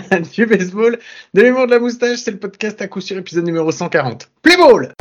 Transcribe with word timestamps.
du 0.34 0.46
baseball, 0.46 0.98
de 1.34 1.42
l'humour 1.42 1.66
de 1.66 1.72
la 1.72 1.78
moustache, 1.78 2.20
c'est 2.20 2.30
le 2.30 2.38
podcast 2.38 2.80
à 2.80 2.88
coup 2.88 3.00
sûr 3.00 3.18
épisode 3.18 3.44
numéro 3.44 3.70
140. 3.70 4.28
Play 4.42 4.56
ball 4.56 4.92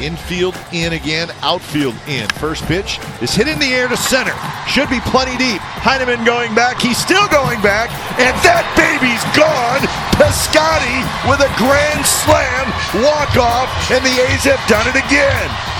Infield 0.00 0.58
in 0.72 0.92
again, 0.92 1.30
outfield 1.42 1.94
in. 2.08 2.28
First 2.36 2.64
pitch 2.64 2.98
is 3.22 3.32
hit 3.32 3.46
in 3.46 3.58
the 3.58 3.72
air 3.72 3.88
to 3.88 3.96
center. 3.96 4.34
Should 4.66 4.90
be 4.90 5.00
plenty 5.00 5.36
deep. 5.38 5.62
Heineman 5.80 6.24
going 6.24 6.54
back. 6.54 6.82
He's 6.82 6.98
still 6.98 7.26
going 7.28 7.62
back. 7.62 7.88
And 8.18 8.34
that 8.42 8.66
baby's 8.74 9.22
gone. 9.38 9.80
Piscotti 10.18 10.98
with 11.30 11.40
a 11.40 11.50
grand 11.56 12.04
slam. 12.04 12.66
Walk 13.06 13.38
off. 13.38 13.70
And 13.94 14.04
the 14.04 14.14
A's 14.28 14.44
have 14.44 14.60
done 14.68 14.84
it 14.90 14.98
again. 14.98 15.73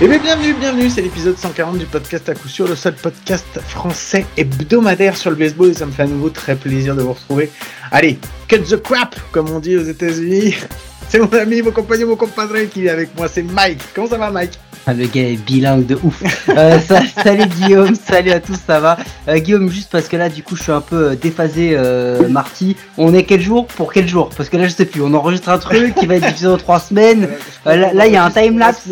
Eh 0.00 0.08
bien, 0.08 0.18
bienvenue, 0.18 0.54
bienvenue, 0.54 0.90
c'est 0.90 1.02
l'épisode 1.02 1.38
140 1.38 1.78
du 1.78 1.86
podcast 1.86 2.28
à 2.28 2.34
coup 2.34 2.48
sûr, 2.48 2.66
le 2.66 2.74
seul 2.74 2.94
podcast 2.94 3.60
français 3.60 4.26
hebdomadaire 4.36 5.16
sur 5.16 5.30
le 5.30 5.36
baseball 5.36 5.70
et 5.70 5.74
ça 5.74 5.86
me 5.86 5.92
fait 5.92 6.02
à 6.02 6.06
nouveau 6.08 6.30
très 6.30 6.56
plaisir 6.56 6.96
de 6.96 7.02
vous 7.02 7.12
retrouver. 7.12 7.52
Allez, 7.92 8.18
cut 8.48 8.58
the 8.58 8.76
crap, 8.76 9.14
comme 9.30 9.48
on 9.50 9.60
dit 9.60 9.76
aux 9.76 9.84
États-Unis. 9.84 10.56
C'est 11.08 11.20
mon 11.20 11.32
ami, 11.38 11.62
mon 11.62 11.70
compagnon, 11.70 12.08
mon 12.08 12.16
compadre 12.16 12.56
qui 12.72 12.86
est 12.86 12.88
avec 12.88 13.16
moi, 13.16 13.28
c'est 13.28 13.42
Mike. 13.42 13.78
Comment 13.94 14.08
ça 14.08 14.16
va, 14.16 14.30
Mike? 14.30 14.58
Ah, 14.86 14.94
le 14.94 15.06
gars 15.06 15.28
est 15.28 15.36
bilingue 15.36 15.86
de 15.86 15.96
ouf. 16.02 16.22
Euh, 16.48 16.80
ça, 16.80 17.02
salut 17.22 17.46
Guillaume, 17.46 17.94
salut 17.94 18.32
à 18.32 18.40
tous, 18.40 18.58
ça 18.66 18.80
va 18.80 18.96
euh, 19.28 19.38
Guillaume, 19.38 19.70
juste 19.70 19.90
parce 19.92 20.08
que 20.08 20.16
là, 20.16 20.28
du 20.28 20.42
coup, 20.42 20.56
je 20.56 20.62
suis 20.62 20.72
un 20.72 20.80
peu 20.80 21.10
euh, 21.10 21.14
déphasé, 21.14 21.74
euh, 21.76 22.26
Marty. 22.28 22.76
On 22.96 23.14
est 23.14 23.24
quel 23.24 23.42
jour? 23.42 23.66
Pour 23.66 23.92
quel 23.92 24.08
jour? 24.08 24.30
Parce 24.36 24.48
que 24.48 24.56
là, 24.56 24.66
je 24.66 24.72
sais 24.72 24.86
plus. 24.86 25.02
On 25.02 25.12
enregistre 25.14 25.50
un 25.50 25.58
truc 25.58 25.94
qui 25.94 26.06
va 26.06 26.16
être 26.16 26.26
diffusé 26.26 26.46
dans 26.46 26.56
trois 26.56 26.80
semaines. 26.80 27.28
Là, 27.66 28.06
il 28.06 28.12
y 28.12 28.16
a 28.16 28.24
un 28.24 28.30
time 28.30 28.58
lapse. 28.58 28.88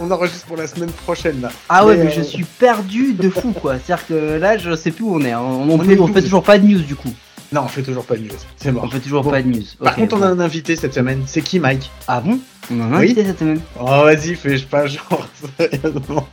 On 0.00 0.10
enregistre 0.10 0.46
pour 0.46 0.56
la 0.56 0.66
semaine 0.66 0.90
prochaine 0.90 1.40
là. 1.40 1.50
Ah 1.68 1.86
ouais, 1.86 1.96
mais, 1.96 2.10
je 2.10 2.22
suis 2.22 2.44
perdu 2.44 3.12
de 3.14 3.28
fou 3.30 3.52
quoi. 3.52 3.74
C'est-à-dire 3.78 4.06
que 4.06 4.38
là, 4.38 4.58
je 4.58 4.74
sais 4.74 4.90
plus 4.90 5.04
où 5.04 5.14
on 5.14 5.20
est. 5.20 5.30
hein. 5.32 5.40
On, 5.40 5.68
on, 5.70 5.78
fait, 6.08 6.22
toujours 6.22 6.42
pas 6.42 6.58
de 6.58 6.66
news 6.66 6.80
du 6.80 6.96
coup. 6.96 7.12
Non, 7.52 7.62
on 7.64 7.68
fait 7.68 7.82
toujours 7.82 8.04
pas 8.04 8.16
de 8.16 8.22
news. 8.22 8.28
C'est 8.56 8.72
mort. 8.72 8.84
On 8.84 8.88
fait 8.88 8.98
toujours 9.00 9.22
Bon. 9.22 9.30
pas 9.30 9.42
de 9.42 9.48
news. 9.48 9.62
Par 9.78 9.94
contre, 9.94 10.16
on 10.16 10.22
a 10.22 10.26
un 10.26 10.40
invité 10.40 10.74
cette 10.74 10.94
semaine. 10.94 11.22
C'est 11.26 11.42
qui, 11.42 11.60
Mike? 11.60 11.90
Ah 12.08 12.20
bon? 12.20 12.38
On 12.72 12.80
a 12.80 12.86
Oui. 12.98 13.04
invité 13.04 13.24
cette 13.24 13.38
semaine. 13.40 13.60
Oh, 13.78 13.84
vas-y, 13.86 14.34
fais 14.34 14.56
pas 14.58 14.86
genre. 14.86 15.28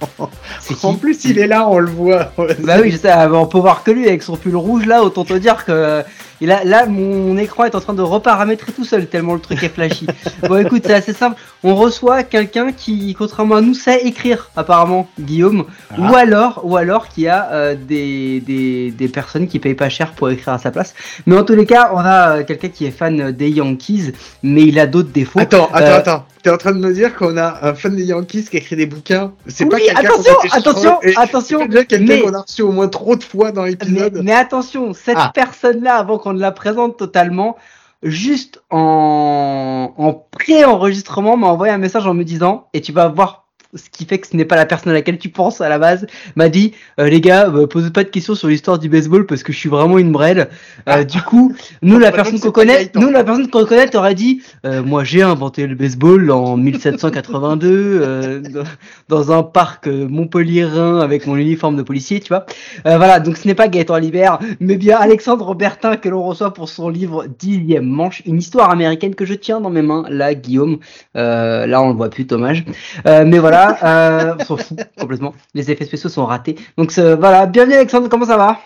En 0.83 0.93
plus, 0.95 1.25
il 1.25 1.37
est 1.39 1.47
là, 1.47 1.67
on 1.67 1.79
le 1.79 1.89
voit. 1.91 2.31
Bah 2.59 2.77
oui, 2.81 2.91
je 2.91 2.97
sais, 2.97 3.11
on 3.31 3.45
peut 3.47 3.59
voir 3.59 3.83
que 3.83 3.91
lui 3.91 4.07
avec 4.07 4.23
son 4.23 4.37
pull 4.37 4.55
rouge 4.55 4.85
là, 4.85 5.03
autant 5.03 5.25
te 5.25 5.33
dire 5.33 5.65
que 5.65 6.03
il 6.41 6.51
a, 6.51 6.63
là 6.63 6.85
mon 6.85 7.37
écran 7.37 7.65
est 7.65 7.75
en 7.75 7.81
train 7.81 7.93
de 7.93 8.01
reparamétrer 8.01 8.71
tout 8.71 8.83
seul 8.85 9.07
tellement 9.07 9.33
le 9.33 9.39
truc 9.39 9.61
est 9.63 9.69
flashy. 9.69 10.07
bon 10.47 10.57
écoute, 10.65 10.83
c'est 10.85 10.93
assez 10.93 11.13
simple, 11.13 11.39
on 11.63 11.75
reçoit 11.75 12.23
quelqu'un 12.23 12.71
qui, 12.71 13.13
contrairement 13.17 13.55
à 13.55 13.61
nous, 13.61 13.73
sait 13.73 14.01
écrire 14.05 14.49
apparemment, 14.55 15.07
Guillaume, 15.19 15.65
Ah. 15.91 15.95
ou 16.11 16.15
alors, 16.15 16.61
ou 16.63 16.77
alors 16.77 17.07
qu'il 17.09 17.23
y 17.23 17.27
a 17.27 17.49
euh, 17.51 17.75
des, 17.75 18.39
des, 18.41 18.91
des 18.91 19.07
personnes 19.07 19.47
qui 19.47 19.59
payent 19.59 19.73
pas 19.75 19.89
cher 19.89 20.11
pour 20.13 20.29
écrire 20.29 20.53
à 20.53 20.57
sa 20.59 20.71
place. 20.71 20.93
Mais 21.25 21.37
en 21.37 21.43
tous 21.43 21.55
les 21.55 21.65
cas, 21.65 21.91
on 21.93 21.97
a 21.99 22.37
euh, 22.37 22.43
quelqu'un 22.43 22.69
qui 22.69 22.85
est 22.85 22.91
fan 22.91 23.31
des 23.31 23.49
Yankees, 23.49 24.13
mais 24.43 24.61
il 24.63 24.79
a 24.79 24.87
d'autres 24.87 25.09
défauts. 25.11 25.39
Attends, 25.39 25.69
attends, 25.73 25.85
Euh, 25.85 25.97
attends. 25.97 26.25
T'es 26.41 26.49
en 26.49 26.57
train 26.57 26.71
de 26.71 26.77
me 26.77 26.93
dire 26.93 27.15
qu'on 27.17 27.35
a 27.35 27.67
un 27.67 27.73
fan 27.73 27.93
des 27.93 28.05
Yankees 28.05 28.45
qui 28.49 28.55
écrit 28.55 28.77
des 28.77 28.85
bouquins? 28.85 29.33
C'est 29.47 29.65
Oui, 29.65 29.71
pas 29.71 29.77
quelqu'un 29.79 29.99
attention, 29.99 30.33
attention, 30.53 31.01
et- 31.01 31.13
attention, 31.17 31.59
C'est 31.63 31.85
quelqu'un 31.85 31.97
mais- 31.99 32.21
qu'on 32.21 32.33
a 32.33 32.41
reçu 32.43 32.61
au 32.61 32.71
moins 32.71 32.87
trop 32.87 33.17
de 33.17 33.23
fois 33.25 33.51
dans 33.51 33.63
Mais, 33.63 33.71
l'épisode. 33.71 34.21
mais 34.23 34.31
attention, 34.31 34.93
cette 34.93 35.17
Ah. 35.19 35.31
personne-là, 35.35 35.95
avant 35.95 36.17
qu'on 36.17 36.28
ne 36.33 36.39
la 36.39 36.51
présente 36.51 36.97
totalement, 36.97 37.57
juste 38.03 38.63
en, 38.69 39.93
en 39.97 40.13
pré-enregistrement, 40.13 41.37
m'a 41.37 41.47
envoyé 41.47 41.73
un 41.73 41.77
message 41.77 42.07
en 42.07 42.13
me 42.13 42.23
disant, 42.23 42.69
et 42.73 42.81
tu 42.81 42.91
vas 42.91 43.07
voir 43.07 43.48
ce 43.75 43.89
qui 43.91 44.05
fait 44.05 44.17
que 44.17 44.27
ce 44.27 44.35
n'est 44.35 44.45
pas 44.45 44.55
la 44.55 44.65
personne 44.65 44.91
à 44.91 44.93
laquelle 44.93 45.19
tu 45.19 45.29
penses 45.29 45.61
à 45.61 45.69
la 45.69 45.77
base, 45.77 46.07
m'a 46.35 46.49
dit, 46.49 46.73
euh, 46.99 47.07
les 47.07 47.21
gars, 47.21 47.49
euh, 47.49 47.67
posez 47.67 47.91
pas 47.91 48.03
de 48.03 48.09
questions 48.09 48.33
sur 48.33 48.47
l'histoire 48.47 48.79
du 48.79 48.89
baseball 48.89 49.27
parce 49.27 49.43
que 49.43 49.53
je 49.53 49.57
suis 49.57 49.69
vraiment 49.69 49.99
une 49.99 50.11
brêle. 50.11 50.49
Euh, 50.87 51.03
du 51.09 51.21
coup, 51.21 51.53
nous, 51.83 51.99
la 51.99 52.11
personne 52.11 52.39
qu'on 52.39 52.51
connaît, 52.51 52.91
nous, 52.95 53.11
la 53.11 53.23
personne 53.23 53.47
qu'on 53.49 53.65
connaît 53.65 53.87
t'aurait 53.87 54.15
dit, 54.15 54.41
euh, 54.65 54.81
moi, 54.81 55.03
j'ai 55.03 55.21
inventé 55.21 55.67
le 55.67 55.75
baseball 55.75 56.31
en 56.31 56.57
1782, 56.69 57.69
euh, 57.69 58.39
dans, 58.41 58.63
dans 59.07 59.31
un 59.31 59.43
parc 59.43 59.87
montpelliérain 59.87 60.99
avec 60.99 61.27
mon 61.27 61.35
uniforme 61.35 61.75
de 61.75 61.83
policier, 61.83 62.19
tu 62.19 62.29
vois. 62.29 62.45
Voilà, 62.85 63.19
donc 63.19 63.37
ce 63.37 63.47
n'est 63.47 63.55
pas 63.55 63.67
Gaëtan 63.67 63.97
Libert, 63.97 64.39
mais 64.59 64.75
bien 64.75 64.97
Alexandre 64.97 65.53
Bertin 65.53 65.95
que 65.95 66.09
l'on 66.09 66.23
reçoit 66.23 66.53
pour 66.53 66.69
son 66.69 66.89
livre 66.89 67.25
Dixième 67.39 67.85
manche, 67.85 68.23
une 68.25 68.37
histoire 68.37 68.69
américaine 68.71 69.15
que 69.15 69.25
je 69.25 69.33
tiens 69.33 69.61
dans 69.61 69.69
mes 69.69 69.81
mains, 69.81 70.05
là, 70.09 70.33
Guillaume. 70.33 70.79
Là, 71.13 71.81
on 71.81 71.89
le 71.89 71.95
voit 71.95 72.09
plus, 72.09 72.25
dommage. 72.25 72.65
Mais 73.05 73.37
voilà, 73.37 73.58
euh, 73.83 74.35
on 74.39 74.43
s'en 74.45 74.57
fout 74.57 74.79
complètement. 74.99 75.33
Les 75.53 75.71
effets 75.71 75.85
spéciaux 75.85 76.09
sont 76.09 76.25
ratés. 76.25 76.55
Donc 76.77 76.97
euh, 76.97 77.15
voilà, 77.15 77.45
bienvenue 77.45 77.75
Alexandre, 77.75 78.09
comment 78.09 78.25
ça 78.25 78.37
va? 78.37 78.59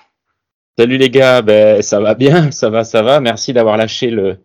Salut 0.77 0.97
les 0.97 1.09
gars, 1.09 1.41
ben, 1.41 1.81
ça 1.81 1.99
va 1.99 2.15
bien, 2.15 2.51
ça 2.51 2.69
va, 2.69 2.83
ça 2.83 3.01
va. 3.01 3.19
Merci 3.19 3.53
d'avoir 3.53 3.77
lâché 3.77 4.09
le, 4.09 4.37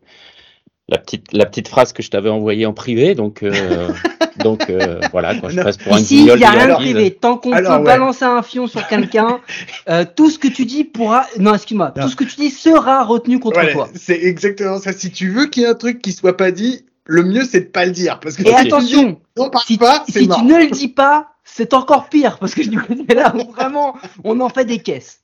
la, 0.89 0.99
petite, 0.99 1.33
la 1.33 1.47
petite 1.47 1.69
phrase 1.69 1.93
que 1.93 2.03
je 2.03 2.11
t'avais 2.11 2.31
envoyée 2.31 2.67
en 2.67 2.75
privé. 2.75 3.15
Donc, 3.15 3.43
euh, 3.43 3.89
donc 4.45 4.69
euh, 4.71 5.01
voilà, 5.13 5.35
quand 5.35 5.49
je 5.49 5.57
Non. 5.57 5.63
passe 5.63 5.77
pour 5.77 5.95
un 5.95 5.99
Ici, 5.99 6.27
il 6.27 6.35
n'y 6.35 6.45
a 6.45 6.51
rien 6.51 6.69
de 6.69 6.75
privé. 6.75 7.11
Tant 7.13 7.37
qu'on 7.37 7.51
peut 7.51 7.67
ouais. 7.67 7.83
balancer 7.83 8.25
un 8.25 8.43
fion 8.43 8.67
sur 8.67 8.87
quelqu'un, 8.87 9.41
euh, 9.89 10.05
tout 10.17 10.31
ce 10.31 10.39
que 10.39 10.49
tu 10.49 10.65
dis 10.65 10.85
pourra... 10.85 11.27
Non, 11.39 11.55
excuse-moi. 11.55 11.93
Tout 11.99 12.09
ce 12.09 12.17
que 12.17 12.25
tu 12.25 12.37
dis 12.37 12.51
sera 12.51 13.05
retenu 13.05 13.39
contre 13.39 13.55
Voilà, 13.61 13.73
toi. 13.73 13.89
c'est 13.95 14.23
exactement 14.23 14.79
ça. 14.79 14.93
Si 14.93 15.11
tu 15.11 15.31
veux 15.31 15.47
qu'il 15.47 15.63
y 15.63 15.67
ait 15.67 15.71
un 15.71 15.75
truc 15.75 16.01
qui 16.03 16.13
soit 16.13 16.37
pas 16.37 16.51
dit, 16.51 16.85
le 17.09 17.25
mieux 17.25 17.43
c'est 17.45 17.61
de 17.63 17.67
pas 17.67 17.85
le 17.87 17.91
dire. 17.93 18.21
Parce 18.21 18.37
que 18.37 18.43
Et 18.49 18.55
attention, 18.55 19.21
on 19.37 19.51
parle 19.51 19.65
si, 19.65 19.77
pas, 19.79 20.05
c'est 20.09 20.21
si 20.21 20.29
mort. 20.29 20.39
tu 20.39 20.45
ne 20.45 20.57
le 20.59 20.71
dis 20.71 20.89
pas, 20.89 21.31
c'est 21.43 21.75
encore 21.75 22.09
pire 22.09 22.39
parce 22.39 22.55
que 22.55 22.63
je 22.63 22.71
du 22.71 22.79
côté 22.81 23.13
là 23.15 23.35
où 23.35 23.51
vraiment 23.51 23.97
on 24.23 24.39
en 24.41 24.49
fait 24.51 24.65
des 24.67 24.79
caisses. 24.79 25.23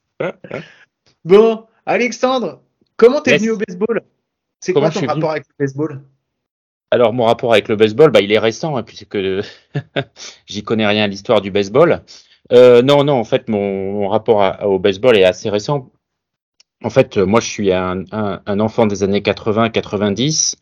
Bon, 1.25 1.67
Alexandre, 1.87 2.63
comment 2.97 3.21
t'es 3.21 3.33
Yes. 3.33 3.41
venu 3.43 3.51
au 3.53 3.57
baseball? 3.59 4.03
C'est 4.61 4.73
Comment 4.73 4.91
quoi 4.91 5.01
ton 5.01 5.07
rapport 5.07 5.31
avec 5.33 5.45
le 5.59 5.65
baseball? 5.65 6.03
Alors, 6.91 7.13
mon 7.13 7.25
rapport 7.25 7.53
avec 7.53 7.69
le 7.69 7.77
baseball, 7.77 8.11
bah, 8.11 8.21
il 8.21 8.31
est 8.33 8.39
récent, 8.39 8.77
hein, 8.77 8.83
puisque 8.83 9.19
j'y 10.47 10.63
connais 10.63 10.87
rien 10.87 11.05
à 11.05 11.07
l'histoire 11.07 11.41
du 11.41 11.51
baseball. 11.51 12.03
Euh, 12.53 12.83
non, 12.83 13.05
non, 13.05 13.15
en 13.15 13.25
fait, 13.25 13.49
mon, 13.49 13.93
mon 13.93 14.09
rapport 14.09 14.43
à- 14.43 14.67
au 14.69 14.79
baseball 14.79 15.17
est 15.17 15.25
assez 15.25 15.51
récent. 15.51 15.91
En 16.83 16.91
fait, 16.91 17.17
euh, 17.17 17.25
moi, 17.27 17.41
je 17.41 17.47
suis 17.47 17.73
un, 17.73 18.05
un, 18.13 18.41
un 18.47 18.61
enfant 18.61 18.87
des 18.87 19.03
années 19.03 19.21
80-90. 19.23 20.55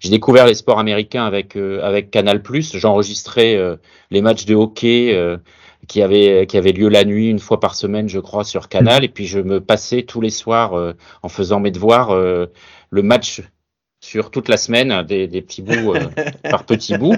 J'ai 0.00 0.10
découvert 0.10 0.46
les 0.46 0.54
sports 0.54 0.78
américains 0.78 1.24
avec, 1.24 1.56
euh, 1.56 1.82
avec 1.82 2.10
Canal+. 2.10 2.42
J'enregistrais 2.74 3.56
euh, 3.56 3.76
les 4.10 4.22
matchs 4.22 4.44
de 4.44 4.54
hockey 4.54 5.14
euh, 5.14 5.38
qui, 5.86 6.02
avaient, 6.02 6.46
qui 6.46 6.56
avaient 6.56 6.72
lieu 6.72 6.88
la 6.88 7.04
nuit, 7.04 7.28
une 7.28 7.38
fois 7.38 7.60
par 7.60 7.74
semaine, 7.74 8.08
je 8.08 8.18
crois, 8.18 8.44
sur 8.44 8.68
Canal. 8.68 9.04
Et 9.04 9.08
puis, 9.08 9.26
je 9.26 9.38
me 9.38 9.60
passais 9.60 10.02
tous 10.02 10.20
les 10.20 10.30
soirs, 10.30 10.74
euh, 10.74 10.92
en 11.22 11.28
faisant 11.28 11.60
mes 11.60 11.70
devoirs, 11.70 12.10
euh, 12.10 12.46
le 12.90 13.02
match 13.02 13.42
sur 14.00 14.30
toute 14.30 14.48
la 14.48 14.56
semaine, 14.56 15.02
des, 15.02 15.26
des 15.26 15.42
petits 15.42 15.62
bouts 15.62 15.94
euh, 15.94 16.08
par 16.50 16.64
petits 16.64 16.96
bouts. 16.98 17.16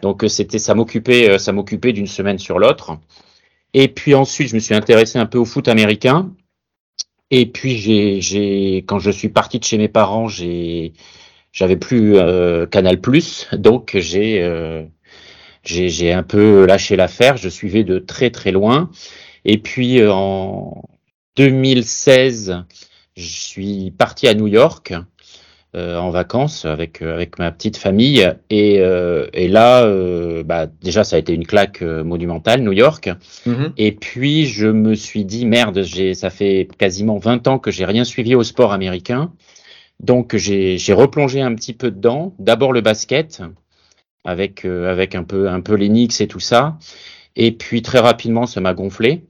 Donc 0.00 0.24
c'était, 0.28 0.58
ça 0.58 0.74
m'occupait, 0.74 1.38
ça 1.38 1.52
m'occupait 1.52 1.92
d'une 1.92 2.06
semaine 2.06 2.38
sur 2.38 2.58
l'autre. 2.58 2.98
Et 3.74 3.88
puis 3.88 4.14
ensuite, 4.14 4.48
je 4.48 4.54
me 4.54 4.60
suis 4.60 4.74
intéressé 4.74 5.18
un 5.18 5.26
peu 5.26 5.38
au 5.38 5.44
foot 5.44 5.68
américain. 5.68 6.30
Et 7.30 7.44
puis 7.44 7.76
j'ai, 7.76 8.78
quand 8.78 8.98
je 8.98 9.10
suis 9.10 9.28
parti 9.28 9.58
de 9.58 9.64
chez 9.64 9.76
mes 9.76 9.88
parents, 9.88 10.28
j'ai, 10.28 10.94
j'avais 11.52 11.76
plus 11.76 12.16
euh, 12.16 12.66
Canal 12.66 13.00
donc 13.52 13.96
j'ai, 13.98 14.42
euh, 14.42 14.84
j'ai, 15.64 16.12
un 16.12 16.22
peu 16.22 16.66
lâché 16.66 16.96
l'affaire. 16.96 17.36
Je 17.36 17.48
suivais 17.48 17.84
de 17.84 17.98
très 17.98 18.30
très 18.30 18.52
loin. 18.52 18.90
Et 19.44 19.58
puis 19.58 20.00
euh, 20.00 20.12
en 20.12 20.82
2016, 21.36 22.64
je 23.16 23.26
suis 23.26 23.90
parti 23.96 24.28
à 24.28 24.34
New 24.34 24.46
York 24.46 24.94
euh, 25.76 25.98
en 25.98 26.08
vacances 26.08 26.64
avec 26.64 27.02
euh, 27.02 27.12
avec 27.12 27.38
ma 27.38 27.52
petite 27.52 27.76
famille 27.76 28.26
et, 28.48 28.80
euh, 28.80 29.26
et 29.34 29.48
là 29.48 29.84
euh, 29.84 30.42
bah, 30.42 30.66
déjà 30.66 31.04
ça 31.04 31.16
a 31.16 31.18
été 31.18 31.34
une 31.34 31.46
claque 31.46 31.82
monumentale 31.82 32.62
New 32.62 32.72
York 32.72 33.10
Mhm. 33.44 33.74
et 33.76 33.92
puis 33.92 34.46
je 34.46 34.66
me 34.66 34.94
suis 34.94 35.26
dit 35.26 35.44
merde 35.44 35.82
j'ai 35.82 36.14
ça 36.14 36.30
fait 36.30 36.68
quasiment 36.78 37.18
20 37.18 37.48
ans 37.48 37.58
que 37.58 37.70
j'ai 37.70 37.84
rien 37.84 38.04
suivi 38.04 38.34
au 38.34 38.44
sport 38.44 38.72
américain 38.72 39.30
donc 40.00 40.36
j'ai 40.36 40.78
replongé 40.92 41.40
un 41.40 41.54
petit 41.54 41.72
peu 41.74 41.90
dedans 41.90 42.34
d'abord 42.38 42.72
le 42.72 42.80
basket 42.80 43.42
avec 44.24 44.64
euh, 44.64 44.90
avec 44.90 45.14
un 45.14 45.24
peu 45.24 45.48
un 45.48 45.60
peu 45.60 45.74
les 45.74 45.88
Knicks 45.88 46.20
et 46.20 46.28
tout 46.28 46.40
ça 46.40 46.78
et 47.36 47.52
puis 47.52 47.82
très 47.82 48.00
rapidement 48.00 48.46
ça 48.46 48.60
m'a 48.60 48.74
gonflé 48.74 49.24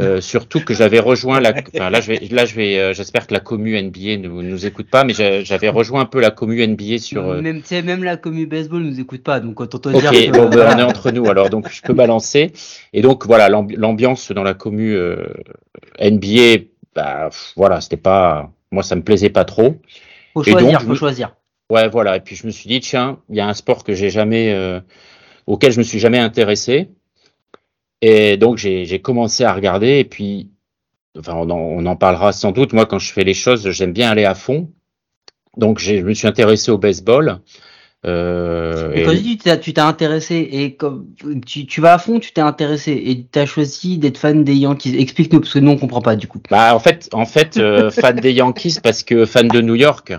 Euh, 0.00 0.20
surtout 0.20 0.60
que 0.60 0.74
j'avais 0.74 1.00
rejoint 1.00 1.40
la. 1.40 1.52
Enfin, 1.74 1.90
là, 1.90 2.00
je 2.00 2.08
vais, 2.12 2.20
là, 2.30 2.44
je 2.46 2.54
vais. 2.54 2.78
euh, 2.78 2.94
J'espère 2.94 3.26
que 3.26 3.34
la 3.34 3.40
commu 3.40 3.76
NBA 3.76 4.16
ne 4.18 4.28
nous 4.28 4.66
écoute 4.66 4.88
pas, 4.90 5.04
mais 5.04 5.14
j'a- 5.14 5.42
j'avais 5.44 5.68
rejoint 5.68 6.02
un 6.02 6.06
peu 6.06 6.20
la 6.20 6.30
commu 6.30 6.62
NBA 6.62 6.98
sur. 6.98 7.28
euh, 7.28 7.42
Même, 7.42 7.62
même 7.84 8.04
la 8.04 8.16
commu 8.16 8.46
baseball 8.46 8.82
nous 8.82 9.00
écoute 9.00 9.22
pas, 9.22 9.40
donc 9.40 9.60
autant 9.60 9.78
te 9.78 9.88
Ok, 9.88 10.00
dire 10.00 10.12
que, 10.12 10.30
bon, 10.30 10.48
ben, 10.50 10.68
on 10.74 10.78
est 10.78 10.82
entre 10.82 11.10
nous 11.10 11.28
alors, 11.28 11.50
donc 11.50 11.68
je 11.70 11.82
peux 11.82 11.94
balancer. 11.94 12.52
Et 12.92 13.02
donc 13.02 13.26
voilà, 13.26 13.48
l'ambi- 13.48 13.76
l'ambiance 13.76 14.30
dans 14.32 14.42
la 14.42 14.54
commu 14.54 14.92
euh, 14.94 15.26
NBA, 15.98 16.64
bah 16.94 17.30
voilà, 17.56 17.80
c'était 17.80 17.96
pas, 17.96 18.50
moi 18.70 18.82
ça 18.82 18.96
me 18.96 19.02
plaisait 19.02 19.30
pas 19.30 19.44
trop. 19.44 19.76
faut 20.34 20.42
et 20.44 20.50
donc, 20.50 20.60
choisir, 20.60 20.82
faut 20.82 20.88
me- 20.88 20.94
choisir. 20.94 21.34
Ouais, 21.70 21.88
voilà. 21.88 22.16
Et 22.16 22.20
puis 22.20 22.34
je 22.34 22.46
me 22.46 22.50
suis 22.50 22.68
dit, 22.68 22.80
tiens, 22.80 23.20
il 23.28 23.36
y 23.36 23.40
a 23.40 23.46
un 23.48 23.54
sport 23.54 23.84
que 23.84 23.92
j'ai 23.92 24.10
jamais, 24.10 24.52
euh, 24.54 24.80
auquel 25.46 25.72
je 25.72 25.78
me 25.78 25.82
suis 25.82 25.98
jamais 25.98 26.18
intéressé. 26.18 26.90
Et 28.00 28.36
donc 28.36 28.56
j'ai 28.58 29.00
commencé 29.00 29.44
à 29.44 29.52
regarder. 29.52 29.98
Et 29.98 30.04
puis 30.04 30.50
enfin, 31.18 31.34
on 31.34 31.50
en, 31.50 31.58
on 31.58 31.86
en 31.86 31.96
parlera 31.96 32.32
sans 32.32 32.52
doute. 32.52 32.72
Moi, 32.72 32.86
quand 32.86 32.98
je 32.98 33.12
fais 33.12 33.24
les 33.24 33.34
choses, 33.34 33.70
j'aime 33.70 33.92
bien 33.92 34.10
aller 34.10 34.24
à 34.24 34.34
fond. 34.34 34.70
Donc, 35.56 35.80
je 35.80 35.96
me 35.96 36.14
suis 36.14 36.28
intéressé 36.28 36.70
au 36.70 36.78
baseball. 36.78 37.40
Euh, 38.06 38.92
Et 38.94 39.00
et- 39.00 39.04
quand 39.04 39.10
tu 39.12 39.18
dis 39.18 39.38
t'es 39.38 39.80
intéressé 39.80 40.36
et 40.52 40.76
comme 40.76 41.06
tu, 41.44 41.66
tu 41.66 41.80
vas 41.80 41.94
à 41.94 41.98
fond, 41.98 42.20
tu 42.20 42.32
t'es 42.32 42.40
intéressé 42.40 42.92
et 42.92 43.26
tu 43.30 43.38
as 43.38 43.46
choisi 43.46 43.98
d'être 43.98 44.18
fan 44.18 44.44
des 44.44 44.54
Yankees. 44.54 44.96
Explique-nous 44.98 45.40
parce 45.40 45.52
que 45.52 45.58
nous 45.58 45.72
on 45.72 45.76
comprend 45.78 46.00
pas 46.00 46.14
du 46.14 46.28
coup. 46.28 46.40
Bah, 46.48 46.74
en 46.74 46.78
fait, 46.78 47.08
en 47.12 47.26
fait, 47.26 47.56
euh, 47.56 47.90
fan 47.90 48.16
des 48.16 48.32
Yankees 48.32 48.78
parce 48.82 49.02
que 49.02 49.26
fan 49.26 49.48
de 49.48 49.60
New 49.60 49.74
York. 49.74 50.12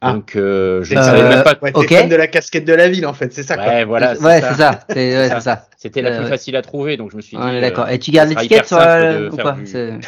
Ah. 0.00 0.12
Donc, 0.12 0.36
euh, 0.36 0.82
je 0.84 0.94
ne 0.94 1.02
savais 1.02 1.28
même 1.28 1.42
pas. 1.42 1.54
Ouais, 1.60 1.72
t'es 1.72 1.78
Ok. 1.78 1.88
fan 1.92 2.08
de 2.08 2.14
la 2.14 2.28
casquette 2.28 2.64
de 2.64 2.72
la 2.72 2.88
ville, 2.88 3.04
en 3.04 3.12
fait, 3.14 3.32
c'est 3.32 3.42
ça, 3.42 3.56
quoi. 3.56 3.66
Ouais, 3.66 3.84
voilà. 3.84 4.14
c'est 4.14 4.22
ouais, 4.24 4.40
ça. 4.40 4.48
c'est 4.50 4.56
ça. 4.56 4.80
C'est 4.88 4.94
ouais, 5.18 5.28
ça. 5.28 5.34
c'est 5.34 5.44
ça. 5.44 5.66
C'était 5.76 6.02
la 6.02 6.10
Euh, 6.10 6.14
plus 6.18 6.24
ouais. 6.24 6.30
facile 6.30 6.54
à 6.56 6.62
trouver, 6.62 6.96
donc 6.96 7.10
je 7.10 7.16
me 7.16 7.20
suis 7.20 7.36
dit. 7.36 7.60
D'accord. 7.60 7.88
Et 7.90 7.98
tu 7.98 8.10
gardes 8.12 8.28
l'étiquette 8.30 8.70
ou 8.72 9.36
pas 9.36 9.52
du- 9.52 10.00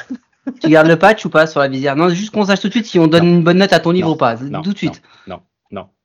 Tu 0.62 0.69
gardes 0.70 0.87
le 0.87 0.96
patch 0.96 1.25
ou 1.26 1.28
pas 1.28 1.46
sur 1.49 1.61
la 1.61 1.69
visière? 1.69 1.96
Non, 1.96 2.08
juste 2.08 2.31
qu'on 2.32 2.44
sache 2.46 2.61
tout 2.61 2.69
de 2.69 2.73
suite 2.73 2.87
si 2.87 2.99
on 3.00 3.08
donne 3.08 3.25
Non. 3.26 3.31
une 3.38 3.43
bonne 3.43 3.58
note 3.58 3.73
à 3.73 3.81
ton 3.81 3.90
livre 3.90 4.06
Non. 4.08 4.14
ou 4.14 4.16
pas. 4.16 4.37
Non, 4.37 4.62
tout 4.62 4.73
de 4.73 4.78
suite. 4.78 5.02
non, 5.26 5.40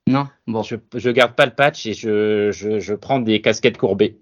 non. 0.06 0.28
Bon. 0.46 0.62
Je, 0.62 0.76
je 0.94 1.10
garde 1.10 1.34
pas 1.34 1.46
le 1.46 1.54
patch 1.54 1.86
et 1.86 1.94
je, 1.94 2.50
je, 2.52 2.80
je 2.80 2.94
prends 2.94 3.18
des 3.20 3.40
casquettes 3.40 3.78
courbées. 3.78 4.18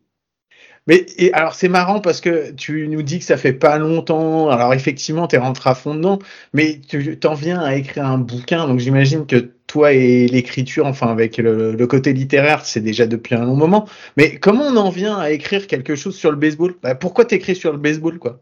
Mais 0.86 1.06
et 1.16 1.32
alors 1.32 1.54
c'est 1.54 1.68
marrant 1.68 2.00
parce 2.00 2.20
que 2.20 2.52
tu 2.52 2.88
nous 2.88 3.02
dis 3.02 3.18
que 3.18 3.24
ça 3.24 3.38
fait 3.38 3.54
pas 3.54 3.78
longtemps. 3.78 4.50
Alors 4.50 4.74
effectivement, 4.74 5.26
tu 5.26 5.36
es 5.36 5.38
rentré 5.38 5.70
à 5.70 5.74
fond 5.74 5.94
dedans, 5.94 6.18
mais 6.52 6.80
tu 6.86 7.18
t'en 7.18 7.34
viens 7.34 7.60
à 7.60 7.74
écrire 7.74 8.06
un 8.06 8.18
bouquin. 8.18 8.66
Donc 8.68 8.80
j'imagine 8.80 9.26
que 9.26 9.52
toi 9.66 9.92
et 9.92 10.26
l'écriture, 10.26 10.86
enfin 10.86 11.08
avec 11.08 11.38
le, 11.38 11.72
le 11.72 11.86
côté 11.86 12.12
littéraire, 12.12 12.66
c'est 12.66 12.82
déjà 12.82 13.06
depuis 13.06 13.34
un 13.34 13.44
long 13.46 13.56
moment. 13.56 13.88
Mais 14.18 14.36
comment 14.36 14.64
on 14.64 14.76
en 14.76 14.90
vient 14.90 15.16
à 15.16 15.30
écrire 15.30 15.66
quelque 15.66 15.96
chose 15.96 16.16
sur 16.16 16.30
le 16.30 16.36
baseball? 16.36 16.74
Bah, 16.82 16.94
Pourquoi 16.94 17.24
t'écris 17.24 17.56
sur 17.56 17.72
le 17.72 17.78
baseball, 17.78 18.18
quoi? 18.18 18.40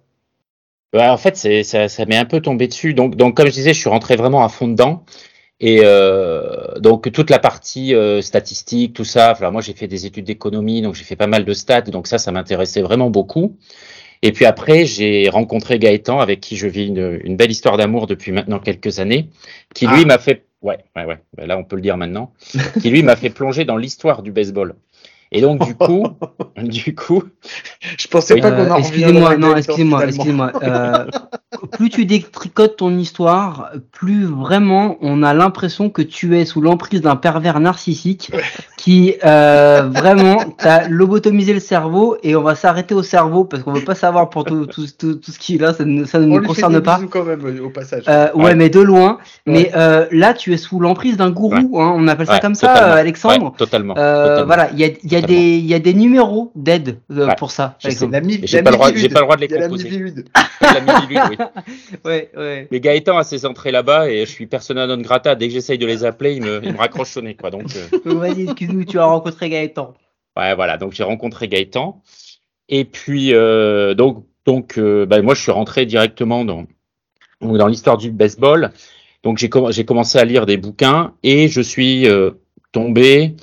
Ouais, 0.95 1.09
en 1.09 1.17
fait, 1.17 1.37
c'est, 1.37 1.63
ça, 1.63 1.89
ça 1.89 2.05
m'est 2.05 2.17
un 2.17 2.27
peu 2.27 2.41
tombé 2.41 2.69
dessus. 2.69 2.93
Donc, 2.93 3.17
donc, 3.17 3.37
comme 3.37 3.47
je 3.47 3.53
disais, 3.53 3.73
je 3.73 3.79
suis 3.79 3.89
rentré 3.89 4.17
vraiment 4.17 4.45
à 4.45 4.49
fond 4.49 4.69
dedans. 4.69 5.05
Et 5.65 5.81
euh, 5.85 6.75
donc 6.81 7.11
toute 7.13 7.31
la 7.31 7.39
partie 7.39 7.95
euh, 7.95 8.21
statistique, 8.21 8.95
tout 8.95 9.05
ça. 9.05 9.31
Enfin, 9.31 9.51
moi, 9.53 9.63
j'ai 9.63 9.75
fait 9.75 9.87
des 9.87 10.07
études 10.07 10.25
d'économie, 10.25 10.83
donc 10.83 10.95
j'ai 10.97 11.05
fait 11.05 11.15
pas 11.17 11.29
mal 11.29 11.45
de 11.45 11.53
stats. 11.55 11.83
Donc 11.83 12.09
ça, 12.09 12.19
ça 12.19 12.33
m'intéressait 12.33 12.83
vraiment 12.83 13.11
beaucoup. 13.11 13.57
Et 14.23 14.33
puis 14.33 14.45
après, 14.45 14.87
j'ai 14.87 15.29
rencontré 15.29 15.79
Gaëtan, 15.79 16.19
avec 16.19 16.41
qui 16.41 16.57
je 16.57 16.67
vis 16.67 16.89
une, 16.89 17.21
une 17.25 17.37
belle 17.37 17.51
histoire 17.53 17.77
d'amour 17.77 18.07
depuis 18.09 18.33
maintenant 18.33 18.59
quelques 18.59 18.99
années, 18.99 19.29
qui 19.75 19.87
lui 19.87 20.03
Ah. 20.03 20.07
m'a 20.07 20.19
fait, 20.19 20.47
ouais, 20.63 20.79
ouais, 20.97 21.05
ouais, 21.05 21.19
ben 21.37 21.47
là 21.47 21.57
on 21.59 21.65
peut 21.65 21.77
le 21.77 21.83
dire 21.83 21.97
maintenant, 21.97 22.33
qui 22.83 22.91
lui 22.91 23.03
m'a 23.05 23.17
fait 23.17 23.31
plonger 23.31 23.65
dans 23.65 23.77
l'histoire 23.77 24.23
du 24.23 24.31
baseball. 24.33 24.75
Et 25.33 25.41
donc 25.41 25.65
du 25.65 25.75
coup, 25.75 26.07
du 26.57 26.95
coup, 26.95 27.25
Je 27.99 28.07
pensais 28.07 28.35
Oui. 28.35 28.41
pas 28.43 28.53
qu'on 28.53 28.71
en 28.71 28.75
Euh, 28.75 28.79
excusez-moi, 28.79 29.37
non, 29.39 29.57
excusez-moi, 29.57 30.07
excusez-moi. 30.07 30.53
Euh, 30.63 31.07
plus 31.73 31.89
tu 31.91 32.05
détricotes 32.07 32.77
ton 32.77 32.97
histoire, 32.99 33.71
plus 33.93 34.25
vraiment 34.25 34.97
on 35.01 35.23
a 35.23 35.35
l'impression 35.35 35.91
que 35.91 36.03
tu 36.03 36.39
es 36.39 36.45
sous 36.45 36.61
l'emprise 36.61 37.01
d'un 37.03 37.17
pervers 37.17 37.61
narcissique 37.61 38.31
qui 38.77 39.15
euh, 39.25 39.89
vraiment 39.93 40.39
t'a 40.59 40.89
lobotomisé 40.89 41.53
le 41.53 41.61
cerveau 41.61 42.17
et 42.23 42.35
on 42.37 42.43
va 42.43 42.55
s'arrêter 42.55 42.95
au 42.95 43.03
cerveau 43.03 43.45
parce 43.45 43.63
qu'on 43.63 43.73
veut 43.73 43.85
pas 43.85 43.95
savoir 43.95 44.31
pour 44.31 44.45
tout, 44.45 44.67
tout, 44.67 44.87
tout, 44.99 45.15
tout 45.15 45.31
ce 45.31 45.39
qui 45.39 45.57
est 45.57 45.59
là, 45.59 45.73
ça 45.75 45.85
ne, 45.85 46.05
ça 46.05 46.19
ne 46.19 46.25
On 46.25 46.29
nous 46.29 46.39
lui 46.39 46.43
fait 46.43 46.49
concerne 46.49 46.75
des 46.75 46.81
pas. 46.81 47.01
quand 47.11 47.25
même 47.25 47.45
euh, 47.45 47.65
au 47.67 47.71
passage. 47.71 48.05
Euh, 48.09 48.33
ouais, 48.35 48.45
Ouais. 48.45 48.55
mais 48.55 48.69
de 48.71 48.81
loin. 48.81 49.19
Ouais. 49.47 49.53
Mais 49.53 49.71
euh, 49.77 50.07
là, 50.11 50.35
tu 50.35 50.53
es 50.53 50.57
sous 50.57 50.81
l'emprise 50.81 51.17
d'un 51.17 51.31
gourou. 51.31 51.81
Hein, 51.81 51.93
on 51.97 52.09
appelle 52.09 52.27
ça 52.27 52.35
Ouais, 52.35 52.41
comme 52.41 52.55
ça, 52.55 52.69
totalement. 52.69 52.95
Alexandre. 52.95 53.45
ouais, 53.45 53.51
totalement. 53.59 53.95
Euh, 53.97 54.25
totalement. 54.29 54.47
voilà, 54.47 54.71
il 54.73 54.79
y 54.81 54.85
a, 54.85 54.87
il 54.89 55.13
y, 55.13 55.17
a 55.17 55.21
Totalement. 55.21 55.27
des- 55.29 55.57
il 55.59 55.67
y 55.67 55.75
a 55.75 55.79
des 55.79 55.95
numéros 55.95 56.51
d'aide 56.55 56.99
euh, 57.13 57.27
Ouais, 57.27 57.35
pour 57.39 57.51
ça. 57.51 57.77
j'ai 57.79 57.91
pas 57.91 58.01
le 58.01 58.07
droit- 58.07 58.21
Mivilude. 58.21 58.47
j'ai 58.49 58.63
pas 58.63 58.71
le 59.21 59.25
droit 59.27 59.37
de 59.37 59.41
les 59.43 59.49
composer. 59.49 59.91
La 60.61 61.29
oui. 61.29 61.37
Ouais, 62.05 62.31
ouais. 62.37 62.69
Mais 62.71 62.81
Gaëtan 62.81 63.17
a 63.19 63.25
ses 63.25 63.47
entrées 63.47 63.71
là-bas 63.71 64.09
et 64.11 64.27
je 64.27 64.31
suis 64.31 64.47
persona 64.47 64.87
non 64.87 64.99
grata. 64.99 65.35
Dès 65.35 65.49
que 65.49 65.55
j'essaye 65.55 65.79
de 65.79 65.87
les 65.87 66.05
appeler, 66.05 66.35
il 66.35 66.43
me, 66.43 66.61
il 66.65 66.73
me 66.73 66.79
raccroche 66.79 67.17
au 67.17 67.23
nez, 67.23 67.35
quoi. 67.35 67.51
Donc, 67.51 67.65
euh, 67.77 67.99
Vas-y, 68.19 68.43
excuse-nous, 68.45 68.85
tu 68.85 68.99
as 68.99 69.05
rencontré 69.05 69.49
Gaëtan. 69.51 69.95
ouais, 70.37 70.55
voilà. 70.55 70.77
Donc, 70.79 70.93
j'ai 70.93 71.05
rencontré 71.05 71.49
Gaëtan. 71.49 72.03
Et 72.69 72.85
puis, 72.85 73.35
euh, 73.35 73.95
donc, 73.95 74.25
donc, 74.47 74.79
euh, 74.79 75.07
bah, 75.07 75.21
moi, 75.23 75.35
je 75.35 75.43
suis 75.43 75.53
rentré 75.53 75.87
directement 75.87 76.45
dans, 76.45 76.65
dans 77.41 77.67
l'histoire 77.69 77.97
du 77.99 78.11
baseball. 78.11 78.71
Donc, 79.23 79.39
j'ai 79.39 79.49
comm- 79.49 79.73
j'ai 79.73 79.85
commencé 79.85 80.19
à 80.19 80.25
lire 80.25 80.47
des 80.47 80.57
bouquins 80.57 81.15
et 81.23 81.49
je 81.49 81.61
suis 81.61 82.09
tombé 82.73 83.35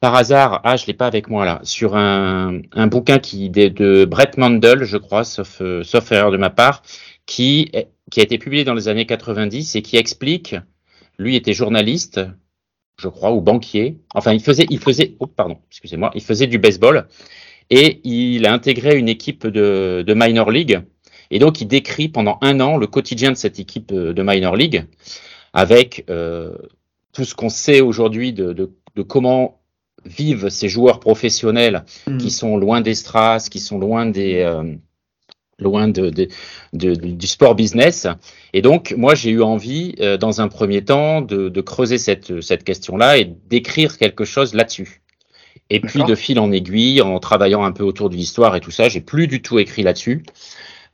par 0.00 0.14
hasard, 0.14 0.62
ah, 0.64 0.76
je 0.76 0.86
l'ai 0.86 0.94
pas 0.94 1.06
avec 1.06 1.28
moi 1.28 1.44
là, 1.44 1.60
sur 1.62 1.94
un, 1.94 2.62
un 2.72 2.86
bouquin 2.86 3.18
qui 3.18 3.50
de, 3.50 3.68
de 3.68 4.06
Brett 4.06 4.38
Mandel, 4.38 4.84
je 4.84 4.96
crois, 4.96 5.24
sauf, 5.24 5.58
euh, 5.60 5.82
sauf 5.84 6.10
erreur 6.10 6.30
de 6.30 6.38
ma 6.38 6.48
part, 6.48 6.82
qui, 7.26 7.70
qui 8.10 8.20
a 8.20 8.22
été 8.22 8.38
publié 8.38 8.64
dans 8.64 8.74
les 8.74 8.88
années 8.88 9.06
90 9.06 9.76
et 9.76 9.82
qui 9.82 9.96
explique, 9.96 10.56
lui 11.18 11.36
était 11.36 11.52
journaliste, 11.52 12.20
je 12.98 13.08
crois, 13.08 13.32
ou 13.32 13.40
banquier. 13.40 13.98
Enfin, 14.14 14.32
il 14.32 14.40
faisait, 14.40 14.66
il 14.70 14.78
faisait, 14.78 15.16
oh, 15.20 15.26
pardon, 15.26 15.58
excusez-moi, 15.70 16.10
il 16.14 16.22
faisait 16.22 16.46
du 16.46 16.58
baseball 16.58 17.08
et 17.70 18.00
il 18.04 18.46
a 18.46 18.52
intégré 18.52 18.98
une 18.98 19.08
équipe 19.08 19.46
de, 19.46 20.04
de 20.06 20.14
minor 20.14 20.50
league. 20.50 20.82
Et 21.30 21.38
donc, 21.38 21.60
il 21.60 21.68
décrit 21.68 22.08
pendant 22.08 22.38
un 22.40 22.58
an 22.60 22.76
le 22.76 22.86
quotidien 22.86 23.30
de 23.30 23.36
cette 23.36 23.60
équipe 23.60 23.92
euh, 23.92 24.12
de 24.12 24.22
minor 24.22 24.56
league 24.56 24.86
avec 25.52 26.04
euh, 26.10 26.54
tout 27.12 27.24
ce 27.24 27.34
qu'on 27.34 27.48
sait 27.48 27.80
aujourd'hui 27.80 28.32
de, 28.32 28.52
de, 28.52 28.72
de 28.96 29.02
comment 29.02 29.60
vivent 30.04 30.48
ces 30.48 30.68
joueurs 30.68 30.98
professionnels 30.98 31.84
Mm. 32.10 32.18
qui 32.18 32.30
sont 32.30 32.56
loin 32.56 32.80
des 32.80 32.94
strass, 32.94 33.48
qui 33.48 33.58
sont 33.58 33.78
loin 33.78 34.06
des 34.06 34.40
euh, 34.40 34.74
loin 35.60 35.88
de, 35.88 36.10
de- 36.10 36.28
de- 36.72 36.94
du 36.94 37.26
sport 37.26 37.54
business. 37.54 38.06
Et 38.52 38.62
donc, 38.62 38.94
moi, 38.96 39.14
j'ai 39.14 39.30
eu 39.30 39.42
envie, 39.42 39.94
euh, 40.00 40.16
dans 40.16 40.40
un 40.40 40.48
premier 40.48 40.82
temps, 40.84 41.20
de, 41.20 41.48
de 41.48 41.60
creuser 41.60 41.98
cette, 41.98 42.40
cette 42.40 42.64
question-là 42.64 43.18
et 43.18 43.24
d'écrire 43.48 43.98
quelque 43.98 44.24
chose 44.24 44.54
là-dessus. 44.54 45.02
Et 45.68 45.80
puis, 45.80 46.02
de 46.02 46.14
fil 46.14 46.38
en 46.40 46.50
aiguille, 46.50 47.00
en 47.00 47.18
travaillant 47.20 47.62
un 47.62 47.72
peu 47.72 47.84
autour 47.84 48.10
de 48.10 48.16
l'histoire 48.16 48.56
et 48.56 48.60
tout 48.60 48.72
ça, 48.72 48.88
j'ai 48.88 49.00
plus 49.00 49.28
du 49.28 49.40
tout 49.40 49.58
écrit 49.58 49.82
là-dessus. 49.82 50.24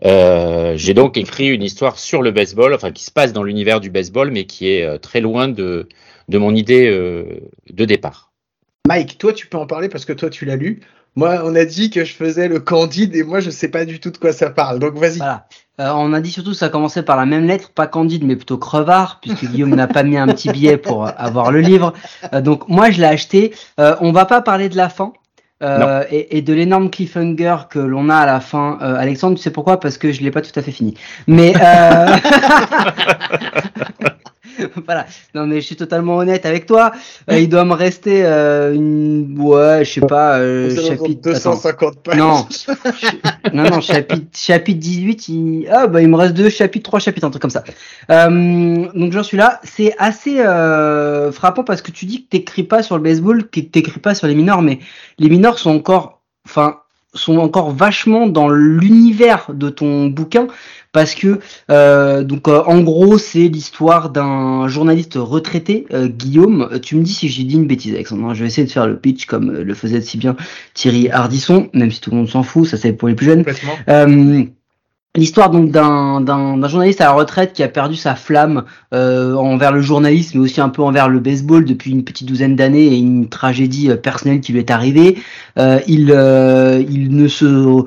Euh, 0.05 0.75
j'ai 0.77 0.93
donc 0.93 1.17
écrit 1.17 1.49
une 1.49 1.63
histoire 1.63 1.99
sur 1.99 2.21
le 2.21 2.31
baseball, 2.31 2.75
enfin 2.75 2.91
qui 2.93 3.03
se 3.05 3.11
passe 3.11 3.33
dans 3.33 3.43
l'univers 3.43 3.81
du 3.81 3.89
baseball, 3.89 4.31
mais 4.31 4.45
qui 4.45 4.69
est 4.69 4.83
euh, 4.83 4.99
très 4.99 5.23
loin 5.23 5.49
de, 5.49 5.89
de 6.29 6.39
mon 6.39 6.55
idée 6.55 6.91
de 6.91 7.85
départ. 7.87 8.33
Mike, 8.87 9.17
toi, 9.19 9.33
tu 9.33 9.47
peux 9.47 9.59
en 9.59 9.67
parler 9.67 9.89
parce 9.89 10.05
que 10.05 10.13
toi, 10.13 10.29
tu 10.31 10.45
l'as 10.45 10.57
lu. 10.57 10.81
Moi, 11.17 11.41
on 11.45 11.55
a 11.55 11.65
dit 11.65 11.89
que 11.91 12.05
je 12.05 12.13
faisais 12.15 12.47
le 12.47 12.61
Candide 12.61 13.17
et 13.17 13.23
moi, 13.23 13.41
je 13.41 13.49
sais 13.51 13.69
pas 13.69 13.85
du 13.87 14.01
tout 14.01 14.11
de 14.11 14.19
quoi 14.19 14.33
ça 14.33 14.51
parle. 14.51 14.79
Donc, 14.79 14.97
vas-y. 14.99 15.17
Voilà. 15.17 15.47
Euh, 15.81 15.91
on 15.95 16.13
a 16.15 16.21
dit 16.21 16.31
surtout 16.31 16.51
que 16.51 16.57
ça 16.57 16.69
commençait 16.71 17.03
par 17.03 17.17
la 17.17 17.27
même 17.27 17.47
lettre, 17.47 17.71
pas 17.71 17.87
Candide, 17.87 18.25
mais 18.25 18.37
plutôt 18.37 18.57
Crevard, 18.59 19.19
puisque 19.21 19.45
Guillaume 19.51 19.75
n'a 19.75 19.87
pas 19.87 20.03
mis 20.03 20.17
un 20.17 20.27
petit 20.27 20.51
billet 20.51 20.77
pour 20.79 21.07
avoir 21.19 21.53
le 21.53 21.61
livre. 21.61 21.93
Euh, 22.33 22.41
donc 22.41 22.69
moi, 22.69 22.91
je 22.91 23.01
l'ai 23.01 23.07
acheté. 23.07 23.55
Euh, 23.81 23.95
on 24.01 24.13
va 24.13 24.25
pas 24.25 24.41
parler 24.43 24.69
de 24.69 24.77
la 24.77 24.89
fin. 24.89 25.13
euh, 25.63 26.05
et, 26.11 26.37
et 26.37 26.43
de 26.43 26.53
l'énorme 26.53 26.91
cliffhanger 26.91 27.57
que 27.71 27.79
l'on 27.79 28.11
a 28.11 28.17
à 28.17 28.27
la 28.27 28.41
fin, 28.41 28.77
Alexandre, 28.81 29.37
tu 29.37 29.43
sais 29.43 29.51
pourquoi? 29.51 29.81
Parce 29.81 29.97
que 29.97 30.13
je 30.13 30.21
l'ai 30.23 30.31
pas 30.31 30.43
tout 30.43 30.59
à 30.59 30.63
fait 30.63 30.73
fini. 30.73 30.95
Mais 31.27 31.55
voilà. 34.87 35.07
Non, 35.35 35.47
mais 35.47 35.61
je 35.61 35.67
suis 35.67 35.77
totalement 35.77 36.17
honnête 36.17 36.47
avec 36.47 36.67
toi. 36.67 36.93
Euh, 37.31 37.39
il 37.39 37.49
doit 37.49 37.65
me 37.65 37.75
rester 37.75 38.25
euh, 38.25 38.75
une, 38.75 39.35
ouais, 39.39 39.57
je 39.85 39.93
sais 39.93 40.01
pas, 40.01 40.39
euh, 40.39 40.71
chapitre. 40.75 41.31
attends. 41.31 41.51
250 41.53 42.03
pages. 42.03 42.17
Non. 42.17 42.47
non, 43.53 43.71
non, 43.71 43.81
chapitre, 43.81 44.27
chapitre 44.35 44.79
18, 44.79 45.29
il... 45.29 45.69
Ah, 45.71 45.87
bah, 45.87 46.03
il 46.03 46.09
me 46.09 46.17
reste 46.17 46.35
deux 46.35 46.51
chapitres, 46.51 46.85
trois 46.85 47.01
chapitres, 47.01 47.27
un 47.27 47.31
truc 47.31 47.43
comme 47.43 47.51
ça. 47.51 47.65
Euh, 48.11 48.89
donc 48.95 49.13
j'en 49.13 49.23
suis 49.23 49.37
là. 49.37 49.61
C'est 49.63 49.95
assez 49.99 50.41
euh, 50.41 51.33
frappant 51.33 51.65
parce 51.65 51.83
que 51.83 51.91
tu 51.91 52.07
dis 52.07 52.25
que 52.25 52.31
t'écris 52.31 52.65
pas 52.65 52.83
sur 52.83 52.97
le 52.97 53.03
baseball, 53.03 53.49
que 53.49 53.61
t'écris 53.61 54.01
pas 54.01 54.15
sur 54.15 54.27
les 54.27 54.35
mineurs, 54.35 54.63
mais 54.63 54.79
les 55.19 55.29
mineurs 55.29 55.59
sont 55.59 55.71
encore, 55.71 56.23
enfin, 56.47 56.81
sont 57.15 57.39
encore 57.39 57.71
vachement 57.71 58.27
dans 58.27 58.49
l'univers 58.49 59.47
de 59.53 59.71
ton 59.71 60.07
bouquin 60.07 60.47
parce 60.97 61.15
que 61.15 61.41
euh, 61.71 62.25
donc 62.25 62.49
euh, 62.49 62.63
en 62.65 62.81
gros 62.81 63.19
c'est 63.19 63.49
l'histoire 63.49 64.09
d'un 64.09 64.67
journaliste 64.67 65.13
retraité 65.17 65.85
euh, 65.93 66.09
Guillaume. 66.09 66.71
Tu 66.81 66.97
me 66.97 67.03
dis 67.03 67.13
si 67.13 67.29
j'ai 67.29 67.45
dit 67.45 67.57
une 67.57 67.67
bêtise 67.67 67.93
Alexandre 67.93 68.25
hein, 68.25 68.33
je 68.33 68.41
vais 68.41 68.47
essayer 68.47 68.67
de 68.67 68.73
faire 68.73 68.87
le 68.87 68.97
pitch 68.97 69.27
comme 69.27 69.53
le 69.53 69.75
faisait 69.75 70.01
si 70.01 70.17
bien 70.17 70.37
Thierry 70.73 71.11
Hardisson 71.11 71.69
même 71.75 71.91
si 71.91 72.01
tout 72.01 72.13
le 72.13 72.17
monde 72.17 72.31
s'en 72.31 72.43
fout 72.43 72.67
ça 72.67 72.79
c'est 72.79 72.95
pour 72.95 73.09
les 73.09 73.15
plus 73.15 73.27
jeunes. 73.27 73.45
L'histoire 75.17 75.51
donc 75.51 75.71
d'un 75.71 76.69
journaliste 76.69 77.03
à 77.03 77.05
la 77.05 77.13
retraite 77.13 77.53
qui 77.53 77.63
a 77.63 77.69
perdu 77.69 77.97
sa 77.97 78.15
flamme 78.15 78.65
euh, 78.95 79.35
envers 79.35 79.73
le 79.73 79.81
journalisme, 79.81 80.39
mais 80.39 80.45
aussi 80.45 80.63
un 80.63 80.69
peu 80.71 80.83
envers 80.83 81.09
le 81.09 81.21
baseball 81.21 81.65
depuis 81.65 81.91
une 81.91 82.05
petite 82.05 82.29
douzaine 82.29 82.57
d'années 82.57 82.87
et 82.87 82.97
une 82.97 83.29
tragédie 83.29 83.91
personnelle 84.03 84.41
qui 84.41 84.53
lui 84.53 84.61
est 84.61 84.71
arrivée. 84.71 85.19
Euh, 85.59 85.81
il 85.89 86.11
euh, 86.11 86.83
il 86.89 87.17
ne 87.17 87.29
se 87.29 87.85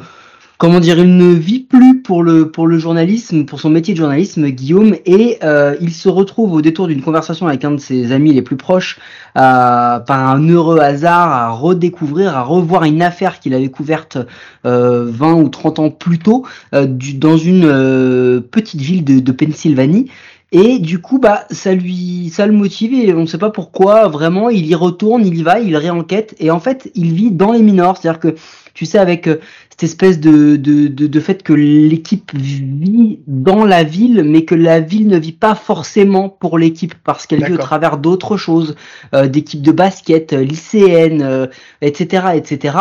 comment 0.59 0.81
dire, 0.81 0.99
il 0.99 1.15
ne 1.15 1.33
vit 1.33 1.61
plus 1.61 2.01
pour 2.01 2.21
le 2.21 2.51
pour 2.51 2.67
le 2.67 2.77
journalisme, 2.77 3.45
pour 3.45 3.61
son 3.61 3.69
métier 3.69 3.93
de 3.93 3.99
journalisme, 3.99 4.49
Guillaume, 4.49 4.95
et 5.05 5.39
euh, 5.41 5.75
il 5.79 5.91
se 5.93 6.09
retrouve 6.09 6.51
au 6.53 6.61
détour 6.61 6.87
d'une 6.87 7.01
conversation 7.01 7.47
avec 7.47 7.63
un 7.63 7.71
de 7.71 7.77
ses 7.77 8.11
amis 8.11 8.33
les 8.33 8.41
plus 8.41 8.57
proches, 8.57 8.99
par 9.33 10.11
un 10.11 10.47
heureux 10.49 10.79
hasard, 10.79 11.31
à 11.31 11.49
redécouvrir, 11.51 12.35
à 12.35 12.43
revoir 12.43 12.83
une 12.83 13.01
affaire 13.01 13.39
qu'il 13.39 13.53
avait 13.53 13.69
couverte 13.69 14.17
euh, 14.65 15.05
20 15.09 15.33
ou 15.35 15.49
30 15.49 15.79
ans 15.79 15.89
plus 15.91 16.19
tôt, 16.19 16.45
euh, 16.75 16.85
dans 16.87 17.37
une 17.37 17.65
euh, 17.65 18.41
petite 18.41 18.81
ville 18.81 19.05
de, 19.05 19.19
de 19.19 19.31
Pennsylvanie. 19.31 20.09
Et 20.51 20.79
du 20.79 20.99
coup, 20.99 21.19
bah, 21.19 21.45
ça 21.51 21.75
lui, 21.75 22.31
ça 22.33 22.47
le 22.47 22.53
motive 22.53 22.91
et 22.93 23.13
on 23.13 23.21
ne 23.21 23.25
sait 23.27 23.37
pas 23.37 23.51
pourquoi. 23.51 24.07
Vraiment, 24.07 24.49
il 24.49 24.65
y 24.65 24.73
retourne, 24.73 25.23
il 25.25 25.37
y 25.37 25.43
va, 25.43 25.59
il 25.59 25.77
réenquête 25.77 26.35
et 26.39 26.49
en 26.49 26.59
fait, 26.59 26.89
il 26.95 27.13
vit 27.13 27.29
dans 27.29 27.51
les 27.51 27.61
minors. 27.61 27.97
C'est-à-dire 27.97 28.19
que, 28.19 28.35
tu 28.79 28.85
sais, 28.85 28.97
avec 28.97 29.27
euh, 29.27 29.39
cette 29.69 29.83
espèce 29.83 30.21
de, 30.21 30.55
de, 30.55 30.87
de, 30.87 31.07
de 31.07 31.19
fait 31.19 31.43
que 31.43 31.51
l'équipe 31.51 32.31
vit 32.33 33.19
dans 33.27 33.65
la 33.65 33.83
ville, 33.83 34.23
mais 34.23 34.45
que 34.45 34.55
la 34.55 34.79
ville 34.79 35.07
ne 35.09 35.17
vit 35.19 35.33
pas 35.33 35.53
forcément 35.53 36.29
pour 36.29 36.57
l'équipe 36.57 36.93
parce 37.03 37.27
qu'elle 37.27 37.39
vit 37.39 37.51
au 37.55 37.57
travers 37.57 37.97
d'autres 37.97 38.37
choses, 38.37 38.75
euh, 39.13 39.27
d'équipes 39.27 39.61
de 39.61 39.73
basket, 39.73 40.31
euh, 40.31 40.43
lycéennes, 40.45 41.21
euh, 41.23 41.47
etc., 41.81 42.27
etc. 42.35 42.77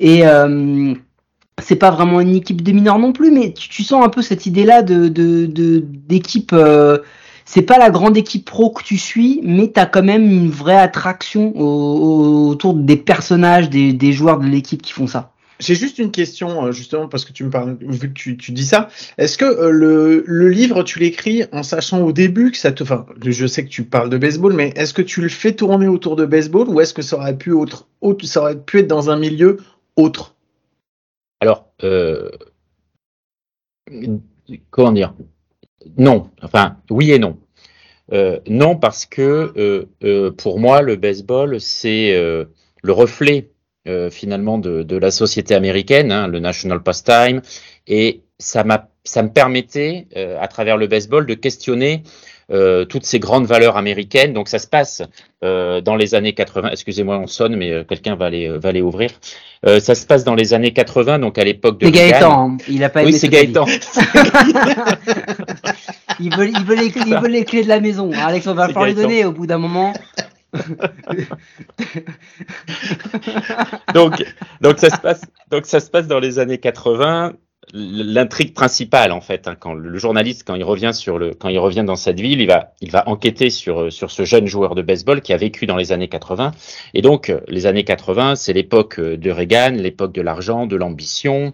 Et 0.00 0.22
c'est 1.62 1.76
pas 1.76 1.90
vraiment 1.90 2.20
une 2.20 2.34
équipe 2.36 2.62
de 2.62 2.72
mineurs 2.72 2.98
non 2.98 3.12
plus, 3.12 3.30
mais 3.30 3.52
tu, 3.54 3.68
tu 3.70 3.82
sens 3.82 4.04
un 4.04 4.10
peu 4.10 4.20
cette 4.22 4.44
idée-là 4.46 4.82
de 4.82 5.08
d'équipe. 5.08 6.54
c'est 7.44 7.62
pas 7.62 7.78
la 7.78 7.90
grande 7.90 8.16
équipe 8.16 8.44
pro 8.44 8.70
que 8.70 8.82
tu 8.82 8.98
suis, 8.98 9.40
mais 9.42 9.68
t'as 9.68 9.86
quand 9.86 10.02
même 10.02 10.30
une 10.30 10.50
vraie 10.50 10.76
attraction 10.78 11.52
au- 11.56 11.64
au- 11.64 12.48
autour 12.50 12.74
des 12.74 12.96
personnages, 12.98 13.70
des, 13.70 13.92
des 13.94 14.12
joueurs 14.12 14.38
de 14.38 14.46
l'équipe 14.46 14.82
qui 14.82 14.92
font 14.92 15.06
ça. 15.06 15.32
J'ai 15.58 15.74
juste 15.74 15.98
une 15.98 16.12
question, 16.12 16.66
euh, 16.66 16.72
justement, 16.72 17.08
parce 17.08 17.24
que 17.24 17.32
tu 17.32 17.42
me 17.44 17.50
parles, 17.50 17.76
vu 17.80 18.08
que 18.08 18.14
tu, 18.14 18.36
tu 18.36 18.52
dis 18.52 18.64
ça. 18.64 18.88
Est-ce 19.16 19.36
que 19.36 19.44
euh, 19.44 19.70
le, 19.70 20.22
le 20.26 20.48
livre, 20.48 20.84
tu 20.84 21.00
l'écris 21.00 21.44
en 21.52 21.64
sachant 21.64 22.02
au 22.02 22.12
début 22.12 22.52
que 22.52 22.58
ça 22.58 22.70
te. 22.70 22.84
Enfin, 22.84 23.06
je 23.24 23.46
sais 23.46 23.64
que 23.64 23.70
tu 23.70 23.84
parles 23.84 24.08
de 24.08 24.18
baseball, 24.18 24.52
mais 24.52 24.72
est-ce 24.76 24.94
que 24.94 25.02
tu 25.02 25.20
le 25.20 25.28
fais 25.28 25.52
tourner 25.52 25.88
autour 25.88 26.14
de 26.14 26.26
baseball 26.26 26.68
ou 26.68 26.80
est-ce 26.80 26.94
que 26.94 27.02
ça 27.02 27.16
aurait 27.16 27.36
pu, 27.36 27.50
autre, 27.50 27.88
être 28.02 28.86
dans 28.86 29.10
un 29.10 29.18
milieu 29.18 29.58
autre? 29.96 30.36
Alors, 31.40 31.66
euh, 31.82 32.30
comment 34.70 34.92
dire? 34.92 35.14
Non, 35.96 36.30
enfin, 36.42 36.76
oui 36.90 37.10
et 37.10 37.18
non. 37.18 37.38
Euh, 38.12 38.38
non, 38.48 38.76
parce 38.76 39.06
que 39.06 39.86
euh, 40.02 40.30
pour 40.32 40.60
moi, 40.60 40.82
le 40.82 40.96
baseball, 40.96 41.60
c'est 41.60 42.12
le 42.12 42.92
reflet 42.92 43.50
euh, 43.88 44.10
finalement 44.10 44.58
de, 44.58 44.82
de 44.82 44.96
la 44.96 45.10
société 45.10 45.54
américaine, 45.54 46.12
hein, 46.12 46.28
le 46.28 46.38
national 46.40 46.82
pastime, 46.82 47.40
et 47.86 48.20
ça 48.38 48.62
m'a, 48.64 48.88
ça 49.04 49.22
me 49.22 49.30
permettait, 49.30 50.06
euh, 50.16 50.36
à 50.40 50.46
travers 50.48 50.76
le 50.76 50.86
baseball, 50.86 51.26
de 51.26 51.34
questionner 51.34 52.02
euh, 52.50 52.84
toutes 52.86 53.04
ces 53.04 53.18
grandes 53.18 53.44
valeurs 53.46 53.76
américaines. 53.76 54.32
Donc, 54.32 54.48
ça 54.48 54.58
se 54.58 54.66
passe 54.66 55.02
euh, 55.44 55.80
dans 55.82 55.96
les 55.96 56.14
années 56.14 56.32
80. 56.32 56.70
Excusez-moi, 56.70 57.18
on 57.18 57.26
sonne, 57.26 57.56
mais 57.56 57.70
euh, 57.72 57.84
quelqu'un 57.84 58.14
va 58.16 58.26
aller, 58.26 58.48
va 58.48 58.70
aller 58.70 58.80
ouvrir. 58.82 59.10
Ça 59.80 59.96
se 59.96 60.06
passe 60.06 60.22
dans 60.22 60.36
les 60.36 60.54
années 60.54 60.72
80, 60.72 61.18
donc 61.18 61.36
à 61.36 61.42
l'époque 61.44 61.80
de 61.80 61.86
C'est. 61.86 61.92
Gaëtan, 61.92 62.56
il 62.68 62.84
a 62.84 62.88
pas 62.88 63.02
Oui, 63.02 63.08
aimé 63.10 63.18
c'est 63.18 63.26
ce 63.26 63.30
que 63.32 63.36
t'as 63.36 63.44
dit. 63.44 63.52
Gaëtan. 63.52 63.66
Il 66.20 66.34
veut, 66.36 66.48
il 66.48 66.64
veut 66.64 66.74
les, 66.74 66.86
il 67.06 67.14
veut 67.16 67.28
les 67.28 67.44
clés 67.44 67.62
de 67.62 67.68
la 67.68 67.80
maison. 67.80 68.10
Alex, 68.12 68.46
on 68.48 68.54
va 68.54 68.66
C'est 68.66 68.72
falloir 68.72 68.86
les 68.88 68.94
Gaëtan. 68.94 69.08
donner 69.08 69.24
au 69.24 69.32
bout 69.32 69.46
d'un 69.46 69.58
moment. 69.58 69.92
donc, 73.94 74.22
donc 74.60 74.78
ça 74.78 74.90
se 74.90 75.00
passe, 75.00 75.22
donc 75.50 75.64
ça 75.66 75.80
se 75.80 75.90
passe 75.90 76.06
dans 76.06 76.20
les 76.20 76.38
années 76.38 76.58
80. 76.58 77.32
L'intrigue 77.74 78.54
principale, 78.54 79.12
en 79.12 79.20
fait, 79.20 79.46
hein, 79.46 79.54
quand 79.54 79.74
le 79.74 79.98
journaliste, 79.98 80.44
quand 80.46 80.54
il 80.54 80.64
revient 80.64 80.92
sur 80.94 81.18
le, 81.18 81.34
quand 81.34 81.50
il 81.50 81.58
revient 81.58 81.84
dans 81.84 81.96
cette 81.96 82.18
ville, 82.18 82.40
il 82.40 82.46
va, 82.46 82.72
il 82.80 82.90
va 82.90 83.06
enquêter 83.06 83.50
sur 83.50 83.92
sur 83.92 84.10
ce 84.10 84.24
jeune 84.24 84.46
joueur 84.46 84.74
de 84.74 84.80
baseball 84.80 85.20
qui 85.20 85.34
a 85.34 85.36
vécu 85.36 85.66
dans 85.66 85.76
les 85.76 85.92
années 85.92 86.08
80. 86.08 86.52
Et 86.94 87.02
donc, 87.02 87.28
euh, 87.28 87.40
les 87.46 87.66
années 87.66 87.84
80, 87.84 88.36
c'est 88.36 88.54
l'époque 88.54 88.98
euh, 88.98 89.18
de 89.18 89.30
Reagan, 89.30 89.72
l'époque 89.72 90.12
de 90.12 90.22
l'argent, 90.22 90.66
de 90.66 90.76
l'ambition, 90.76 91.52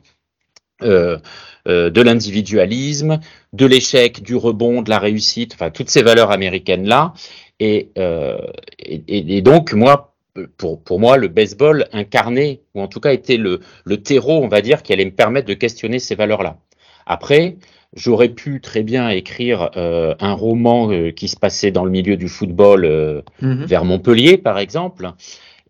euh, 0.83 1.19
euh, 1.67 1.89
de 1.89 2.03
l'individualisme, 2.03 3.21
de 3.55 3.65
l'échec, 3.65 4.23
du 4.23 4.35
rebond, 4.35 4.83
de 4.83 4.91
la 4.91 4.99
réussite, 4.99 5.55
enfin 5.55 5.71
toutes 5.71 5.89
ces 5.89 6.03
valeurs 6.03 6.31
américaines 6.31 6.87
là. 6.87 7.15
Et, 7.61 7.91
euh, 7.99 8.39
et, 8.79 9.43
donc 9.43 9.73
moi, 9.73 10.15
pour, 10.57 10.83
pour 10.83 10.99
moi, 10.99 11.17
le 11.17 11.29
baseball 11.29 11.87
incarnait, 11.93 12.63
ou 12.75 12.81
en 12.81 12.89
tout 12.89 13.01
cas 13.01 13.13
était 13.13 13.37
le, 13.37 13.61
le 13.85 14.03
terreau, 14.03 14.43
on 14.43 14.49
va 14.49 14.61
dire, 14.61 14.83
qui 14.83 14.93
allait 14.93 15.05
me 15.05 15.13
permettre 15.13 15.47
de 15.47 15.55
questionner 15.55 15.99
ces 15.99 16.15
valeurs-là. 16.15 16.59
Après, 17.07 17.57
j'aurais 17.95 18.31
pu 18.31 18.61
très 18.61 18.83
bien 18.83 19.09
écrire 19.09 19.71
euh, 19.77 20.15
un 20.19 20.33
roman 20.33 20.91
euh, 20.91 21.11
qui 21.11 21.29
se 21.29 21.37
passait 21.37 21.71
dans 21.71 21.85
le 21.85 21.91
milieu 21.91 22.17
du 22.17 22.29
football 22.29 22.85
euh, 22.85 23.23
vers 23.41 23.85
Montpellier, 23.85 24.37
par 24.37 24.59
exemple. 24.59 25.13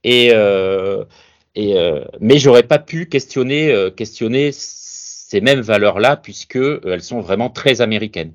Et, 0.04 0.30
euh, 0.32 1.04
et 1.54 1.78
euh, 1.78 2.04
mais 2.20 2.38
j'aurais 2.38 2.62
pas 2.62 2.78
pu 2.78 3.06
questionner 3.06 3.72
euh, 3.72 3.90
questionner 3.90 4.50
ces 4.52 5.40
mêmes 5.40 5.60
valeurs-là 5.60 6.16
puisque 6.16 6.56
elles 6.56 7.02
sont 7.02 7.20
vraiment 7.20 7.50
très 7.50 7.80
américaines. 7.80 8.32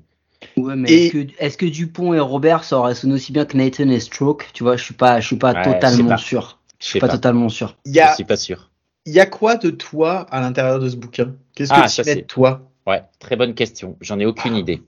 Ouais, 0.56 0.74
mais 0.76 0.90
Et- 0.90 1.28
est-ce 1.38 1.56
que, 1.56 1.66
Dupont 1.66 2.12
et 2.14 2.20
Robert 2.20 2.64
ça 2.64 2.78
aurait 2.78 2.94
sonné 2.94 3.14
aussi 3.14 3.32
bien 3.32 3.44
que 3.44 3.56
Nathan 3.56 3.88
et 3.88 4.00
Stroke? 4.00 4.48
Tu 4.52 4.62
vois, 4.62 4.76
je 4.76 4.84
suis 4.84 4.94
pas, 4.94 5.20
je 5.20 5.26
suis 5.26 5.36
pas 5.36 5.52
Ouais, 5.52 5.62
totalement 5.64 6.08
pas. 6.10 6.16
sûr. 6.16 6.58
Je 6.80 6.86
suis 6.86 6.98
pas, 7.00 7.06
pas, 7.08 7.12
totalement 7.14 7.48
sûr. 7.48 7.76
Il 7.84 7.92
y 7.92 8.00
a, 8.00 8.10
je 8.10 8.14
suis 8.16 8.24
pas 8.24 8.36
sûr. 8.36 8.70
il 9.06 9.12
y 9.12 9.20
a 9.20 9.26
quoi 9.26 9.56
de 9.56 9.70
toi 9.70 10.26
à 10.30 10.40
l'intérieur 10.40 10.78
de 10.78 10.88
ce 10.88 10.96
bouquin? 10.96 11.32
Qu'est-ce 11.54 11.70
que 11.70 11.74
Ah, 11.78 11.86
tu 11.88 12.00
mets 12.02 12.14
de 12.14 12.20
c'est- 12.20 12.26
toi? 12.26 12.62
Ouais, 12.86 13.02
très 13.18 13.36
bonne 13.36 13.54
question. 13.54 13.96
J'en 14.00 14.18
ai 14.18 14.26
aucune 14.26 14.56
idée. 14.56 14.82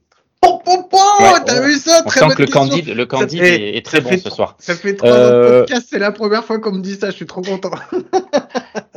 Oh, 0.45 0.61
oh, 0.65 0.89
oh, 0.91 0.97
Ouais, 1.21 1.29
T'as 1.45 1.61
vu 1.61 1.75
ça? 1.75 2.01
On 2.05 2.09
Très 2.09 2.19
sent 2.19 2.25
bonne 2.27 2.35
que 2.35 2.41
le 2.41 2.45
question. 2.47 2.61
candide, 2.69 2.87
le 2.95 3.05
candide 3.05 3.39
fait- 3.39 3.61
est, 3.75 3.77
est 3.77 3.85
très 3.85 4.01
bon 4.01 4.09
fait 4.09 4.17
ce 4.17 4.29
soir. 4.29 4.55
Ça 4.59 4.75
fait 4.75 4.95
trois 4.95 5.09
Euh, 5.09 5.59
podcast, 5.59 5.87
c'est 5.89 5.99
la 5.99 6.11
première 6.11 6.43
fois 6.43 6.59
qu'on 6.59 6.71
me 6.73 6.81
dit 6.81 6.95
ça, 6.95 7.11
je 7.11 7.15
suis 7.15 7.25
trop 7.25 7.41
content. 7.41 7.71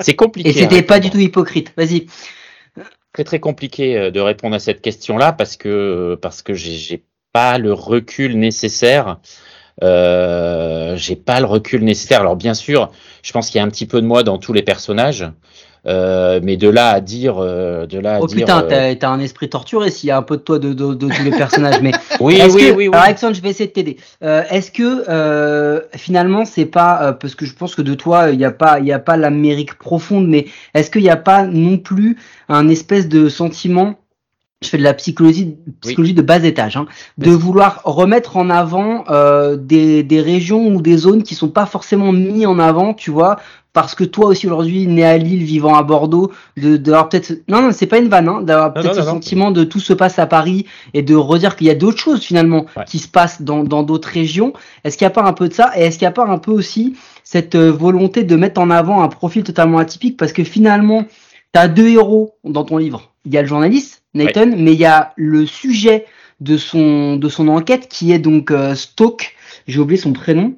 C'est 0.00 0.14
compliqué. 0.14 0.48
Et 0.50 0.52
c'était 0.52 0.82
pas 0.82 0.94
répondre. 0.94 1.00
du 1.00 1.10
tout 1.10 1.18
hypocrite. 1.24 1.72
Vas-y. 1.76 2.06
Très 3.16 3.24
très 3.24 3.40
compliqué 3.40 3.96
euh, 3.96 4.10
de 4.10 4.20
répondre 4.20 4.54
à 4.54 4.58
cette 4.58 4.82
question-là 4.82 5.32
parce 5.32 5.56
que 5.56 6.18
parce 6.20 6.42
que 6.42 6.52
j'ai 6.52 6.72
j'ai 6.72 7.02
pas 7.32 7.56
le 7.56 7.72
recul 7.72 8.38
nécessaire. 8.38 9.18
Euh, 9.82 10.96
j'ai 10.96 11.16
pas 11.16 11.40
le 11.40 11.46
recul 11.46 11.82
nécessaire. 11.82 12.20
Alors 12.20 12.36
bien 12.36 12.52
sûr, 12.52 12.90
je 13.22 13.32
pense 13.32 13.48
qu'il 13.48 13.58
y 13.58 13.62
a 13.62 13.64
un 13.64 13.68
petit 13.68 13.86
peu 13.86 14.02
de 14.02 14.06
moi 14.06 14.22
dans 14.22 14.38
tous 14.38 14.52
les 14.52 14.62
personnages, 14.62 15.24
euh, 15.86 16.40
mais 16.42 16.56
de 16.56 16.68
là 16.68 16.90
à 16.90 17.00
dire, 17.00 17.36
euh, 17.38 17.86
de 17.86 17.98
là 17.98 18.16
à 18.16 18.20
Oh 18.20 18.26
dire. 18.26 18.36
putain, 18.38 18.64
euh, 18.70 18.94
t'as 18.98 19.08
un 19.10 19.20
esprit 19.20 19.48
torturé 19.48 19.90
s'il 19.90 20.08
y 20.08 20.10
a 20.10 20.16
un 20.16 20.22
peu 20.22 20.36
de 20.36 20.42
toi 20.42 20.58
de, 20.58 20.72
de, 20.72 20.94
de 20.94 21.08
tous 21.08 21.22
les 21.22 21.30
personnages. 21.30 21.80
Mais 21.82 21.92
oui, 22.20 22.40
oui, 22.50 22.60
que- 22.60 22.70
oui, 22.70 22.74
oui. 22.76 22.88
Alors 22.92 23.04
Alexandre, 23.04 23.34
je 23.34 23.42
vais 23.42 23.50
essayer 23.50 23.68
de 23.68 23.72
t'aider. 23.72 23.96
Euh, 24.24 24.42
Est-ce 24.50 24.70
que 24.70 25.04
euh, 25.08 25.80
finalement 25.94 26.44
c'est 26.44 26.66
pas 26.66 27.02
euh, 27.02 27.12
parce 27.12 27.34
que 27.34 27.46
je 27.46 27.54
pense 27.54 27.74
que 27.74 27.82
de 27.82 27.94
toi 27.94 28.30
il 28.30 28.38
n'y 28.38 28.44
a 28.44 28.50
pas 28.50 28.80
il 28.80 28.86
y 28.86 28.92
a 28.92 28.98
pas 28.98 29.16
l'Amérique 29.16 29.74
profonde, 29.78 30.26
mais 30.28 30.46
est-ce 30.74 30.90
qu'il 30.90 31.02
n'y 31.02 31.10
a 31.10 31.16
pas 31.16 31.44
non 31.46 31.78
plus 31.78 32.18
un 32.48 32.68
espèce 32.68 33.08
de 33.08 33.28
sentiment 33.28 33.94
je 34.62 34.68
fais 34.70 34.78
de 34.78 34.82
la 34.82 34.94
psychologie, 34.94 35.54
psychologie 35.82 36.14
de 36.14 36.22
bas 36.22 36.42
étage, 36.42 36.78
hein, 36.78 36.86
de 37.18 37.30
vouloir 37.30 37.82
remettre 37.84 38.38
en 38.38 38.48
avant 38.48 39.04
euh, 39.10 39.54
des, 39.56 40.02
des 40.02 40.22
régions 40.22 40.68
ou 40.68 40.80
des 40.80 40.96
zones 40.96 41.22
qui 41.24 41.34
sont 41.34 41.50
pas 41.50 41.66
forcément 41.66 42.10
mis 42.10 42.46
en 42.46 42.58
avant, 42.58 42.94
tu 42.94 43.10
vois, 43.10 43.36
parce 43.76 43.94
que 43.94 44.04
toi 44.04 44.28
aussi 44.28 44.46
aujourd'hui 44.46 44.86
né 44.86 45.04
à 45.04 45.18
Lille, 45.18 45.44
vivant 45.44 45.74
à 45.74 45.82
Bordeaux, 45.82 46.32
de 46.56 46.78
d'avoir 46.78 47.10
peut-être 47.10 47.42
non 47.46 47.60
non 47.60 47.72
c'est 47.72 47.86
pas 47.86 47.98
une 47.98 48.08
vanne, 48.08 48.26
hein, 48.26 48.40
d'avoir 48.40 48.72
peut-être 48.72 48.94
ce 48.94 49.00
non, 49.00 49.04
non. 49.04 49.12
sentiment 49.12 49.50
de 49.50 49.64
tout 49.64 49.80
se 49.80 49.92
passe 49.92 50.18
à 50.18 50.24
Paris 50.24 50.64
et 50.94 51.02
de 51.02 51.14
redire 51.14 51.56
qu'il 51.56 51.66
y 51.66 51.70
a 51.70 51.74
d'autres 51.74 51.98
choses 51.98 52.22
finalement 52.22 52.64
Ouais. 52.74 52.84
qui 52.86 52.98
se 52.98 53.06
passent 53.06 53.42
dans 53.42 53.64
dans 53.64 53.82
d'autres 53.82 54.08
régions. 54.08 54.54
Est-ce 54.82 54.96
qu'il 54.96 55.04
n'y 55.04 55.12
a 55.12 55.14
pas 55.22 55.24
un 55.28 55.34
peu 55.34 55.46
de 55.48 55.52
ça 55.52 55.72
et 55.76 55.82
est-ce 55.82 55.98
qu'il 55.98 56.06
n'y 56.06 56.08
a 56.08 56.12
pas 56.12 56.24
un 56.26 56.38
peu 56.38 56.52
aussi 56.52 56.96
cette 57.22 57.54
euh, 57.54 57.70
volonté 57.70 58.24
de 58.24 58.34
mettre 58.34 58.62
en 58.62 58.70
avant 58.70 59.02
un 59.02 59.08
profil 59.08 59.44
totalement 59.44 59.76
atypique? 59.76 60.16
Parce 60.16 60.32
que 60.32 60.42
finalement 60.42 61.04
tu 61.52 61.60
as 61.60 61.68
deux 61.68 61.88
héros 61.88 62.32
dans 62.44 62.64
ton 62.64 62.78
livre. 62.78 63.12
Il 63.26 63.34
y 63.34 63.36
a 63.36 63.42
le 63.42 63.48
journaliste 63.48 64.04
Nathan, 64.14 64.46
mais 64.56 64.72
il 64.72 64.80
y 64.80 64.86
a 64.86 65.12
le 65.16 65.44
sujet 65.44 66.06
de 66.40 66.56
son 66.56 67.16
de 67.16 67.28
son 67.28 67.48
enquête 67.48 67.88
qui 67.90 68.12
est 68.12 68.18
donc 68.18 68.50
euh, 68.50 68.74
Stoke. 68.74 69.34
J'ai 69.66 69.80
oublié 69.80 70.00
son 70.00 70.14
prénom. 70.14 70.54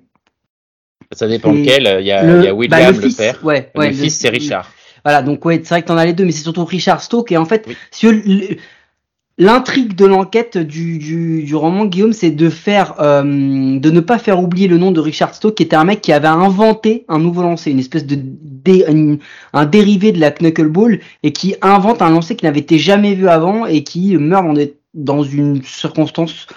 Ça 1.12 1.26
dépend 1.26 1.52
lequel. 1.52 1.96
Il 2.00 2.06
y 2.06 2.12
a, 2.12 2.22
le, 2.22 2.38
il 2.40 2.44
y 2.44 2.48
a 2.48 2.54
William, 2.54 2.80
bah, 2.80 2.90
le, 2.92 3.00
fils, 3.00 3.16
père. 3.16 3.38
Ouais, 3.42 3.70
le 3.74 3.80
ouais, 3.80 3.92
fils, 3.92 4.18
c'est 4.18 4.28
Richard. 4.28 4.70
Voilà, 5.04 5.22
donc 5.22 5.44
ouais, 5.44 5.60
c'est 5.64 5.70
vrai 5.70 5.82
que 5.82 5.86
t'en 5.88 5.96
as 5.96 6.04
les 6.04 6.12
deux, 6.12 6.24
mais 6.24 6.32
c'est 6.32 6.42
surtout 6.42 6.64
Richard 6.64 7.00
Stoke. 7.02 7.32
Et 7.32 7.36
en 7.36 7.44
fait, 7.46 7.66
Oui. 8.02 8.58
l'intrigue 9.38 9.94
de 9.94 10.04
l'enquête 10.04 10.58
du, 10.58 10.98
du, 10.98 11.44
du 11.44 11.54
roman 11.54 11.86
Guillaume, 11.86 12.12
c'est 12.12 12.30
de 12.32 12.50
faire, 12.50 12.94
euh, 13.00 13.22
de 13.22 13.90
ne 13.90 14.00
pas 14.00 14.18
faire 14.18 14.42
oublier 14.42 14.66
le 14.68 14.76
nom 14.78 14.90
de 14.90 15.00
Richard 15.00 15.34
Stoke, 15.34 15.54
qui 15.54 15.62
était 15.62 15.76
un 15.76 15.84
mec 15.84 16.00
qui 16.00 16.12
avait 16.12 16.26
inventé 16.28 17.04
un 17.08 17.20
nouveau 17.20 17.42
lancer, 17.42 17.70
une 17.70 17.78
espèce 17.78 18.04
de 18.04 18.16
dé- 18.18 18.84
une- 18.88 19.18
un 19.52 19.64
dérivé 19.64 20.10
de 20.12 20.20
la 20.20 20.30
knuckleball, 20.32 20.98
et 21.22 21.32
qui 21.32 21.54
invente 21.62 22.02
un 22.02 22.10
lancer 22.10 22.34
qui 22.34 22.44
n'avait 22.44 22.60
été 22.60 22.78
jamais 22.78 23.14
vu 23.14 23.28
avant 23.28 23.64
et 23.64 23.84
qui 23.84 24.16
meurt 24.16 24.44
dans, 24.44 24.52
des, 24.54 24.74
dans 24.94 25.22
une 25.22 25.62
circonstance 25.62 26.48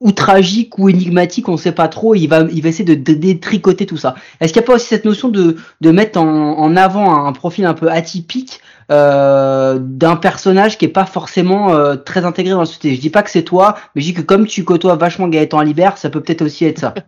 ou 0.00 0.12
tragique 0.12 0.78
ou 0.78 0.88
énigmatique, 0.88 1.48
on 1.48 1.56
sait 1.56 1.72
pas 1.72 1.88
trop. 1.88 2.14
Il 2.14 2.28
va, 2.28 2.42
essayer 2.42 2.84
de, 2.84 2.94
détricoter 2.94 3.86
tout 3.86 3.96
ça. 3.96 4.14
Est-ce 4.40 4.52
qu'il 4.52 4.60
n'y 4.60 4.64
a 4.64 4.66
pas 4.66 4.74
aussi 4.74 4.86
cette 4.86 5.04
notion 5.04 5.28
de, 5.28 5.56
mettre 5.82 6.20
en, 6.20 6.76
avant 6.76 7.26
un, 7.26 7.32
profil 7.32 7.64
un 7.64 7.74
peu 7.74 7.90
atypique 7.90 8.60
euh, 8.90 9.78
d'un 9.80 10.16
personnage 10.16 10.78
qui 10.78 10.84
est 10.84 10.88
pas 10.88 11.04
forcément 11.04 11.74
euh, 11.74 11.96
très 11.96 12.24
intégré 12.24 12.52
dans 12.52 12.60
la 12.60 12.66
société? 12.66 12.94
Je 12.94 13.00
dis 13.00 13.10
pas 13.10 13.22
que 13.22 13.30
c'est 13.30 13.42
toi, 13.42 13.76
mais 13.94 14.02
je 14.02 14.06
dis 14.06 14.14
que 14.14 14.22
comme 14.22 14.46
tu 14.46 14.64
côtoies 14.64 14.94
vachement 14.94 15.26
Gaëtan 15.26 15.62
Libert, 15.62 15.98
ça 15.98 16.10
peut 16.10 16.20
peut-être 16.20 16.42
aussi 16.42 16.64
être 16.64 16.78
ça. 16.78 16.94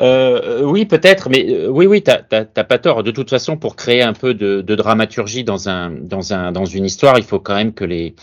Euh, 0.00 0.62
oui, 0.62 0.86
peut-être, 0.86 1.28
mais 1.28 1.66
oui, 1.66 1.84
oui, 1.84 2.02
t'as 2.02 2.22
pas 2.42 2.78
tort. 2.78 3.02
De 3.02 3.10
toute 3.10 3.28
façon, 3.28 3.58
pour 3.58 3.76
créer 3.76 4.02
un 4.02 4.14
peu 4.14 4.32
de, 4.32 4.62
dramaturgie 4.74 5.44
dans 5.44 5.58
une 5.58 6.84
histoire, 6.84 7.18
il 7.18 7.24
faut 7.24 7.38
quand 7.38 7.54
même 7.54 7.74
que 7.74 7.84
les, 7.84 8.14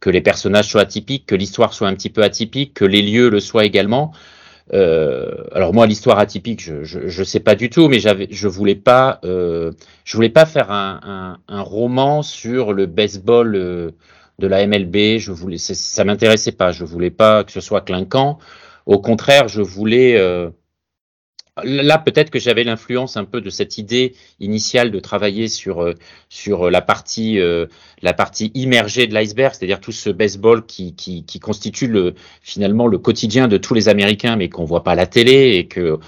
que 0.00 0.10
les 0.10 0.20
personnages 0.20 0.68
soient 0.68 0.82
atypiques, 0.82 1.26
que 1.26 1.34
l'histoire 1.34 1.72
soit 1.72 1.88
un 1.88 1.94
petit 1.94 2.10
peu 2.10 2.22
atypique, 2.22 2.74
que 2.74 2.84
les 2.84 3.02
lieux 3.02 3.28
le 3.30 3.40
soient 3.40 3.64
également. 3.64 4.12
Euh, 4.72 5.44
alors 5.52 5.72
moi, 5.72 5.86
l'histoire 5.86 6.18
atypique, 6.18 6.62
je, 6.62 6.84
je, 6.84 7.08
je, 7.08 7.24
sais 7.24 7.40
pas 7.40 7.54
du 7.54 7.70
tout, 7.70 7.88
mais 7.88 8.00
j'avais, 8.00 8.28
je 8.30 8.48
voulais 8.48 8.74
pas, 8.74 9.18
euh, 9.24 9.72
je 10.04 10.16
voulais 10.16 10.28
pas 10.28 10.44
faire 10.46 10.70
un, 10.70 11.00
un, 11.02 11.38
un, 11.48 11.62
roman 11.62 12.22
sur 12.22 12.72
le 12.74 12.86
baseball 12.86 13.54
euh, 13.56 13.92
de 14.38 14.46
la 14.46 14.66
MLB. 14.66 15.18
Je 15.18 15.32
voulais, 15.32 15.58
ça 15.58 16.04
m'intéressait 16.04 16.52
pas. 16.52 16.70
Je 16.70 16.84
voulais 16.84 17.10
pas 17.10 17.44
que 17.44 17.52
ce 17.52 17.60
soit 17.60 17.80
clinquant. 17.80 18.38
Au 18.86 18.98
contraire, 19.00 19.48
je 19.48 19.62
voulais 19.62 20.16
euh, 20.18 20.50
Là, 21.64 21.98
peut-être 21.98 22.30
que 22.30 22.38
j'avais 22.38 22.64
l'influence 22.64 23.16
un 23.16 23.24
peu 23.24 23.40
de 23.40 23.50
cette 23.50 23.78
idée 23.78 24.14
initiale 24.40 24.90
de 24.90 25.00
travailler 25.00 25.48
sur 25.48 25.82
euh, 25.82 25.94
sur 26.28 26.70
la 26.70 26.80
partie 26.80 27.38
euh, 27.38 27.66
la 28.02 28.12
partie 28.12 28.50
immergée 28.54 29.06
de 29.06 29.14
l'iceberg, 29.14 29.54
c'est-à-dire 29.54 29.80
tout 29.80 29.92
ce 29.92 30.10
baseball 30.10 30.66
qui, 30.66 30.94
qui, 30.94 31.24
qui 31.24 31.40
constitue 31.40 31.86
le 31.86 32.14
finalement 32.42 32.86
le 32.86 32.98
quotidien 32.98 33.48
de 33.48 33.56
tous 33.56 33.74
les 33.74 33.88
Américains, 33.88 34.36
mais 34.36 34.48
qu'on 34.48 34.64
voit 34.64 34.84
pas 34.84 34.92
à 34.92 34.96
la 34.96 35.06
télé 35.06 35.56
et 35.56 35.66
que 35.66 35.98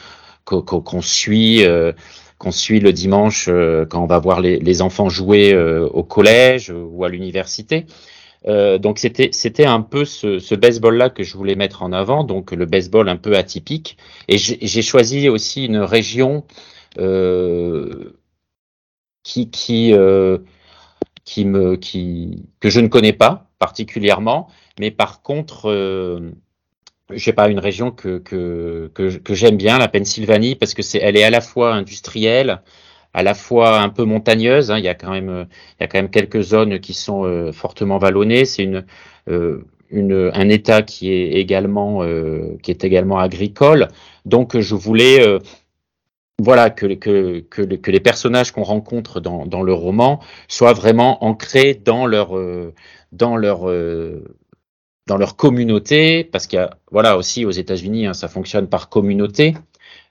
qu'on 0.45 1.03
suit 1.03 1.65
euh, 1.65 1.93
qu'on 2.39 2.51
suit 2.51 2.81
le 2.81 2.93
dimanche 2.93 3.51
quand 3.91 4.03
on 4.03 4.07
va 4.07 4.19
voir 4.19 4.41
les, 4.41 4.59
les 4.59 4.83
enfants 4.83 5.11
jouer 5.11 5.55
au 5.55 6.03
collège 6.03 6.73
ou 6.75 7.05
à 7.05 7.11
l'université. 7.11 7.85
Euh, 8.47 8.79
donc 8.79 8.99
c'était 8.99 9.31
c'était 9.33 9.67
un 9.67 9.83
peu 9.83 10.05
ce, 10.05 10.39
ce 10.39 10.55
baseball 10.55 10.97
là 10.97 11.11
que 11.11 11.23
je 11.23 11.37
voulais 11.37 11.57
mettre 11.57 11.83
en 11.83 11.93
avant, 11.93 12.25
donc 12.25 12.53
le 12.53 12.67
baseball 12.67 13.09
un 13.09 13.17
peu 13.17 13.37
atypique. 13.37 13.99
Et 14.29 14.39
j'ai 14.39 14.83
choisi 14.83 15.29
aussi 15.29 15.67
une 15.67 15.79
région 15.79 16.45
euh, 16.99 18.13
qui 19.23 19.51
qui 19.51 19.93
euh, 19.93 20.39
qui 21.25 21.45
me 21.45 21.77
qui 21.77 22.49
que 22.61 22.71
je 22.71 22.81
ne 22.81 22.89
connais 22.89 23.13
pas 23.13 23.51
particulièrement, 23.59 24.49
mais 24.79 24.91
par 24.91 25.23
contre 25.23 25.71
euh, 25.71 26.31
je 27.11 27.23
sais 27.23 27.33
pas 27.33 27.49
une 27.49 27.59
région 27.59 27.91
que 27.91 28.19
que 28.19 28.91
que, 28.95 29.19
que 29.19 29.35
j'aime 29.35 29.57
bien, 29.57 29.79
la 29.79 29.89
Pennsylvanie, 29.89 30.57
parce 30.57 30.75
que 30.75 30.83
c'est 30.83 30.99
elle 30.99 31.17
est 31.17 31.25
à 31.25 31.31
la 31.31 31.41
fois 31.41 31.75
industrielle 31.75 32.63
à 33.15 33.23
la 33.23 33.35
fois 33.35 33.81
un 33.81 33.89
peu 33.89 34.05
montagneuse. 34.05 34.71
Hein, 34.71 34.79
il 34.79 34.85
y 34.85 34.89
a 34.89 34.95
quand 34.95 35.11
même, 35.11 35.47
il 35.79 35.83
y 35.83 35.85
a 35.85 35.87
quand 35.89 35.99
même 35.99 36.11
quelques 36.11 36.43
zones 36.43 36.81
qui 36.81 36.95
sont 36.95 37.25
euh, 37.25 37.53
fortement 37.53 37.99
vallonnées. 37.99 38.45
C'est 38.45 38.65
une, 38.65 38.85
euh, 39.29 39.65
une, 39.91 40.31
un 40.35 40.49
État 40.49 40.83
qui 40.83 41.13
est 41.13 41.33
également, 41.33 42.03
euh, 42.03 42.57
qui 42.63 42.71
est 42.71 42.85
également 42.85 43.19
agricole. 43.19 43.89
Donc, 44.25 44.59
je 44.59 44.75
voulais, 44.75 45.27
euh, 45.27 45.39
voilà, 46.41 46.71
que, 46.71 46.87
que, 46.95 47.41
que, 47.41 47.63
que, 47.63 47.91
les 47.91 48.01
personnages 48.01 48.53
qu'on 48.53 48.63
rencontre 48.63 49.21
dans, 49.21 49.47
dans 49.47 49.63
le 49.63 49.75
roman 49.75 50.21
soient 50.49 50.73
vraiment 50.73 51.25
ancrés 51.25 51.75
dans 51.75 52.07
leur, 52.07 52.31
dans 53.13 53.37
leur 53.37 53.69
dans 55.07 55.17
leur 55.17 55.35
communauté, 55.35 56.23
parce 56.23 56.47
qu'il 56.47 56.59
y 56.59 56.63
a, 56.63 56.71
voilà, 56.93 57.17
aussi 57.17 57.45
aux 57.45 57.51
États-Unis, 57.51 58.07
hein, 58.07 58.15
ça 58.15 58.29
fonctionne 58.29 58.69
par 58.69 58.89
communauté. 58.89 59.55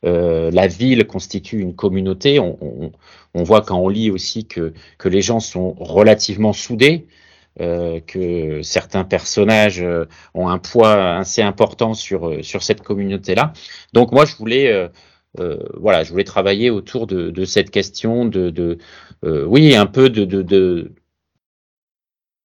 Euh, 0.06 0.50
la 0.52 0.68
ville 0.68 1.06
constitue 1.06 1.60
une 1.60 1.76
communauté. 1.76 2.40
On, 2.40 2.58
on, 2.62 2.92
on, 3.34 3.44
voit 3.44 3.62
quand 3.62 3.78
on 3.78 3.90
lit 3.90 4.12
aussi 4.12 4.46
que, 4.46 4.74
que 4.98 5.10
les 5.10 5.22
gens 5.22 5.40
sont 5.40 5.74
relativement 5.74 6.54
soudés, 6.54 7.08
euh, 7.60 8.00
que 8.00 8.62
certains 8.62 9.04
personnages 9.04 9.82
euh, 9.82 10.06
ont 10.34 10.48
un 10.48 10.58
poids 10.58 11.18
assez 11.18 11.42
important 11.42 11.94
sur, 11.94 12.30
euh, 12.30 12.42
sur 12.44 12.64
cette 12.64 12.82
communauté-là. 12.82 13.54
Donc 13.94 14.12
moi, 14.14 14.26
je 14.26 14.36
voulais, 14.38 14.72
euh, 15.40 15.58
voilà, 15.78 16.04
je 16.04 16.12
voulais 16.12 16.24
travailler 16.24 16.70
autour 16.70 17.06
de, 17.08 17.30
de 17.30 17.46
cette 17.46 17.72
question 17.72 18.26
de, 18.26 18.50
de 18.50 18.78
oui, 19.24 19.76
un 19.76 19.86
peu 19.86 20.10
de, 20.10 20.24
de, 20.24 20.42
de 20.42 20.94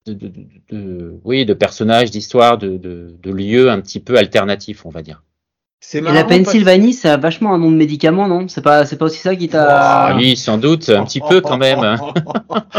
de, 0.05 1.19
oui, 1.23 1.45
de 1.45 1.53
personnages, 1.53 2.11
d'histoires, 2.11 2.57
de, 2.57 2.77
de, 2.77 3.31
lieux 3.31 3.69
un 3.69 3.81
petit 3.81 3.99
peu 3.99 4.17
alternatifs, 4.17 4.85
on 4.85 4.89
va 4.89 5.01
dire. 5.01 5.23
Et 5.93 6.01
la 6.01 6.23
Pennsylvanie, 6.23 6.93
ça 6.93 7.13
a 7.13 7.17
vachement 7.17 7.53
un 7.53 7.57
nom 7.57 7.71
de 7.71 7.75
médicament, 7.75 8.27
non? 8.27 8.47
C'est 8.47 8.61
pas, 8.61 8.85
c'est 8.85 8.97
pas 8.97 9.05
aussi 9.05 9.19
ça 9.19 9.35
qui 9.35 9.49
t'a. 9.49 10.11
Oh, 10.11 10.17
oui, 10.17 10.35
sans 10.35 10.57
doute, 10.57 10.89
un 10.89 11.03
petit 11.03 11.21
peu 11.21 11.41
quand 11.41 11.57
même. 11.57 11.97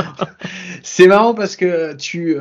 c'est 0.83 1.07
marrant 1.07 1.35
parce 1.35 1.57
que 1.57 1.95
tu, 1.95 2.37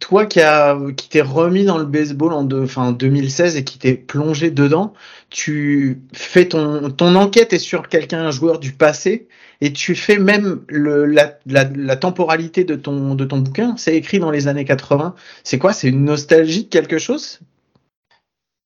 toi 0.00 0.26
qui 0.26 0.40
a, 0.40 0.76
qui 0.96 1.08
t'es 1.08 1.20
remis 1.20 1.64
dans 1.64 1.78
le 1.78 1.84
baseball 1.84 2.32
en 2.32 2.44
de, 2.44 2.66
fin, 2.66 2.92
2016 2.92 3.56
et 3.56 3.64
qui 3.64 3.78
t'es 3.78 3.94
plongé 3.94 4.50
dedans, 4.50 4.94
tu 5.30 6.00
fais 6.12 6.46
ton, 6.46 6.90
ton 6.90 7.14
enquête 7.14 7.52
est 7.52 7.58
sur 7.58 7.88
quelqu'un, 7.88 8.26
un 8.26 8.30
joueur 8.30 8.58
du 8.58 8.72
passé, 8.72 9.28
et 9.60 9.72
tu 9.72 9.94
fais 9.94 10.18
même 10.18 10.60
le, 10.68 11.04
la, 11.06 11.38
la, 11.46 11.64
la 11.74 11.96
temporalité 11.96 12.64
de 12.64 12.74
ton, 12.74 13.14
de 13.14 13.24
ton 13.24 13.38
bouquin. 13.38 13.74
C'est 13.76 13.96
écrit 13.96 14.18
dans 14.18 14.30
les 14.30 14.48
années 14.48 14.64
80. 14.64 15.14
C'est 15.44 15.58
quoi? 15.58 15.72
C'est 15.72 15.88
une 15.88 16.04
nostalgie 16.04 16.64
de 16.64 16.68
quelque 16.68 16.98
chose? 16.98 17.40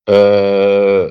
Euh, 0.09 1.11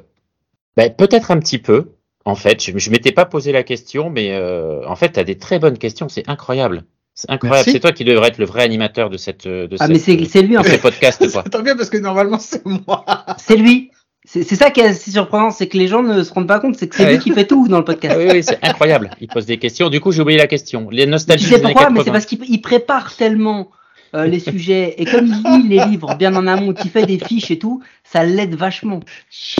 ben, 0.87 0.93
Peut-être 0.95 1.31
un 1.31 1.39
petit 1.39 1.57
peu. 1.57 1.91
En 2.25 2.35
fait, 2.35 2.63
je, 2.63 2.77
je 2.77 2.89
m'étais 2.91 3.11
pas 3.11 3.25
posé 3.25 3.51
la 3.51 3.63
question, 3.63 4.09
mais 4.09 4.31
euh, 4.31 4.81
en 4.87 4.95
fait, 4.95 5.13
tu 5.13 5.19
as 5.19 5.23
des 5.23 5.37
très 5.37 5.57
bonnes 5.59 5.77
questions. 5.77 6.09
C'est 6.09 6.27
incroyable. 6.29 6.83
C'est 7.15 7.29
incroyable. 7.31 7.69
C'est 7.71 7.79
toi 7.79 7.91
qui 7.91 8.03
devrais 8.05 8.29
être 8.29 8.37
le 8.37 8.45
vrai 8.45 8.63
animateur 8.63 9.09
de 9.09 9.17
cette 9.17 9.45
de 9.47 9.67
ah, 9.79 9.87
cette, 9.87 9.89
mais 9.89 10.25
c'est 10.25 10.41
lui 10.41 10.57
en 10.57 10.63
fait. 10.63 10.77
podcast. 10.77 11.25
Quoi. 11.33 11.43
Tant 11.43 11.61
bien 11.61 11.75
parce 11.75 11.89
que 11.89 11.97
normalement 11.97 12.39
c'est 12.39 12.65
moi. 12.65 13.03
C'est 13.37 13.57
lui. 13.57 13.91
C'est 14.25 14.43
ça 14.43 14.69
qui 14.69 14.79
est 14.81 14.85
assez 14.85 15.11
surprenant, 15.11 15.49
c'est 15.49 15.67
que 15.67 15.77
les 15.77 15.87
gens 15.87 16.03
ne 16.03 16.21
se 16.23 16.31
rendent 16.31 16.47
pas 16.47 16.59
compte, 16.59 16.75
c'est 16.75 16.87
que 16.87 16.95
c'est 16.95 17.03
Ouais. 17.05 17.13
lui 17.13 17.19
qui 17.19 17.31
fait 17.31 17.47
tout 17.47 17.67
dans 17.67 17.79
le 17.79 17.83
podcast. 17.85 18.15
oui, 18.19 18.27
oui, 18.31 18.43
c'est 18.43 18.63
incroyable. 18.63 19.09
Il 19.21 19.27
pose 19.27 19.45
des 19.47 19.57
questions. 19.57 19.89
Du 19.89 19.99
coup, 20.01 20.11
j'ai 20.11 20.21
oublié 20.21 20.37
la 20.37 20.45
question. 20.45 20.87
Les 20.91 21.05
Tu 21.05 21.09
nostalgies 21.09 21.45
sais 21.45 21.57
des 21.57 21.65
années 21.65 21.73
pourquoi 21.73 21.89
Mais 21.89 21.99
c'est 22.01 22.11
80. 22.11 22.11
parce 22.13 22.25
qu'il 22.27 22.39
il 22.47 22.61
prépare 22.61 23.15
tellement 23.15 23.71
euh, 24.13 24.25
les 24.27 24.39
sujets 24.39 24.95
et 24.97 25.05
comme 25.05 25.25
il 25.25 25.61
lit 25.63 25.67
les 25.77 25.85
livres 25.85 26.15
bien 26.15 26.35
en 26.35 26.45
amont, 26.47 26.73
qu'il 26.73 26.91
fait 26.91 27.05
des 27.05 27.17
fiches 27.17 27.49
et 27.49 27.57
tout, 27.59 27.81
ça 28.03 28.23
l'aide 28.23 28.55
vachement. 28.55 28.99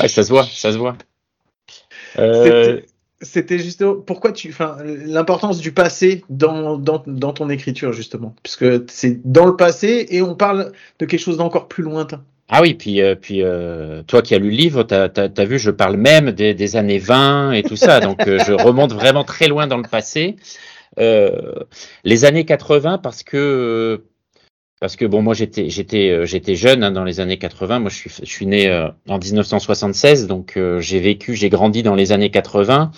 Ouais, 0.02 0.08
ça 0.08 0.24
se 0.24 0.30
voit, 0.30 0.44
ça 0.46 0.72
se 0.72 0.78
voit. 0.78 0.96
Euh, 2.18 2.44
C'était- 2.44 2.86
C'était 3.22 3.60
justement 3.60 3.96
pourquoi 3.96 4.32
tu, 4.32 4.48
enfin, 4.50 4.78
l'importance 4.86 5.60
du 5.60 5.74
passé 5.74 6.24
dans, 6.30 6.78
dans, 6.78 7.04
dans 7.06 7.34
ton 7.34 7.50
écriture 7.50 7.92
justement, 7.92 8.34
puisque 8.44 8.90
c'est 8.90 9.20
dans 9.30 9.46
le 9.46 9.58
passé 9.58 10.08
et 10.10 10.22
on 10.22 10.36
parle 10.36 10.72
de 11.00 11.06
quelque 11.06 11.20
chose 11.20 11.36
d'encore 11.36 11.68
plus 11.68 11.84
lointain. 11.84 12.24
Ah 12.48 12.62
oui, 12.62 12.76
puis, 12.76 13.02
euh, 13.02 13.16
puis 13.16 13.44
euh, 13.44 14.04
toi 14.04 14.22
qui 14.22 14.34
as 14.36 14.40
lu 14.40 14.50
le 14.50 14.56
livre, 14.56 14.84
tu 14.84 14.94
as, 14.96 15.46
vu, 15.46 15.60
je 15.60 15.70
parle 15.70 15.98
même 15.98 16.32
des, 16.32 16.54
des 16.54 16.76
années 16.78 16.98
20 16.98 17.52
et 17.52 17.64
tout 17.64 17.76
ça, 17.76 18.00
donc 18.00 18.26
euh, 18.26 18.40
je 18.48 18.54
remonte 18.54 18.94
vraiment 18.94 19.26
très 19.26 19.48
loin 19.50 19.68
dans 19.68 19.78
le 19.78 19.84
passé. 19.84 20.38
Euh, 20.98 21.52
les 22.06 22.24
années 22.26 22.46
80, 22.46 22.98
parce 23.00 23.22
que 23.24 23.38
euh, 23.38 24.06
parce 24.80 24.96
que 24.96 25.06
bon, 25.06 25.22
moi 25.22 25.34
j'étais 25.34 25.70
j'étais 25.70 26.10
euh, 26.10 26.26
j'étais 26.26 26.56
jeune 26.56 26.84
hein, 26.84 26.92
dans 26.92 27.04
les 27.04 27.20
années 27.20 27.38
80. 27.38 27.80
Moi 27.80 27.90
je 27.90 27.96
suis 27.96 28.10
je 28.10 28.26
suis 28.26 28.46
né 28.46 28.68
euh, 28.70 28.88
en 29.08 29.18
1976, 29.18 30.28
donc 30.28 30.54
euh, 30.56 30.80
j'ai 30.80 31.00
vécu, 31.00 31.36
j'ai 31.36 31.50
grandi 31.50 31.84
dans 31.84 31.96
les 31.96 32.12
années 32.12 32.32
80 32.32 32.92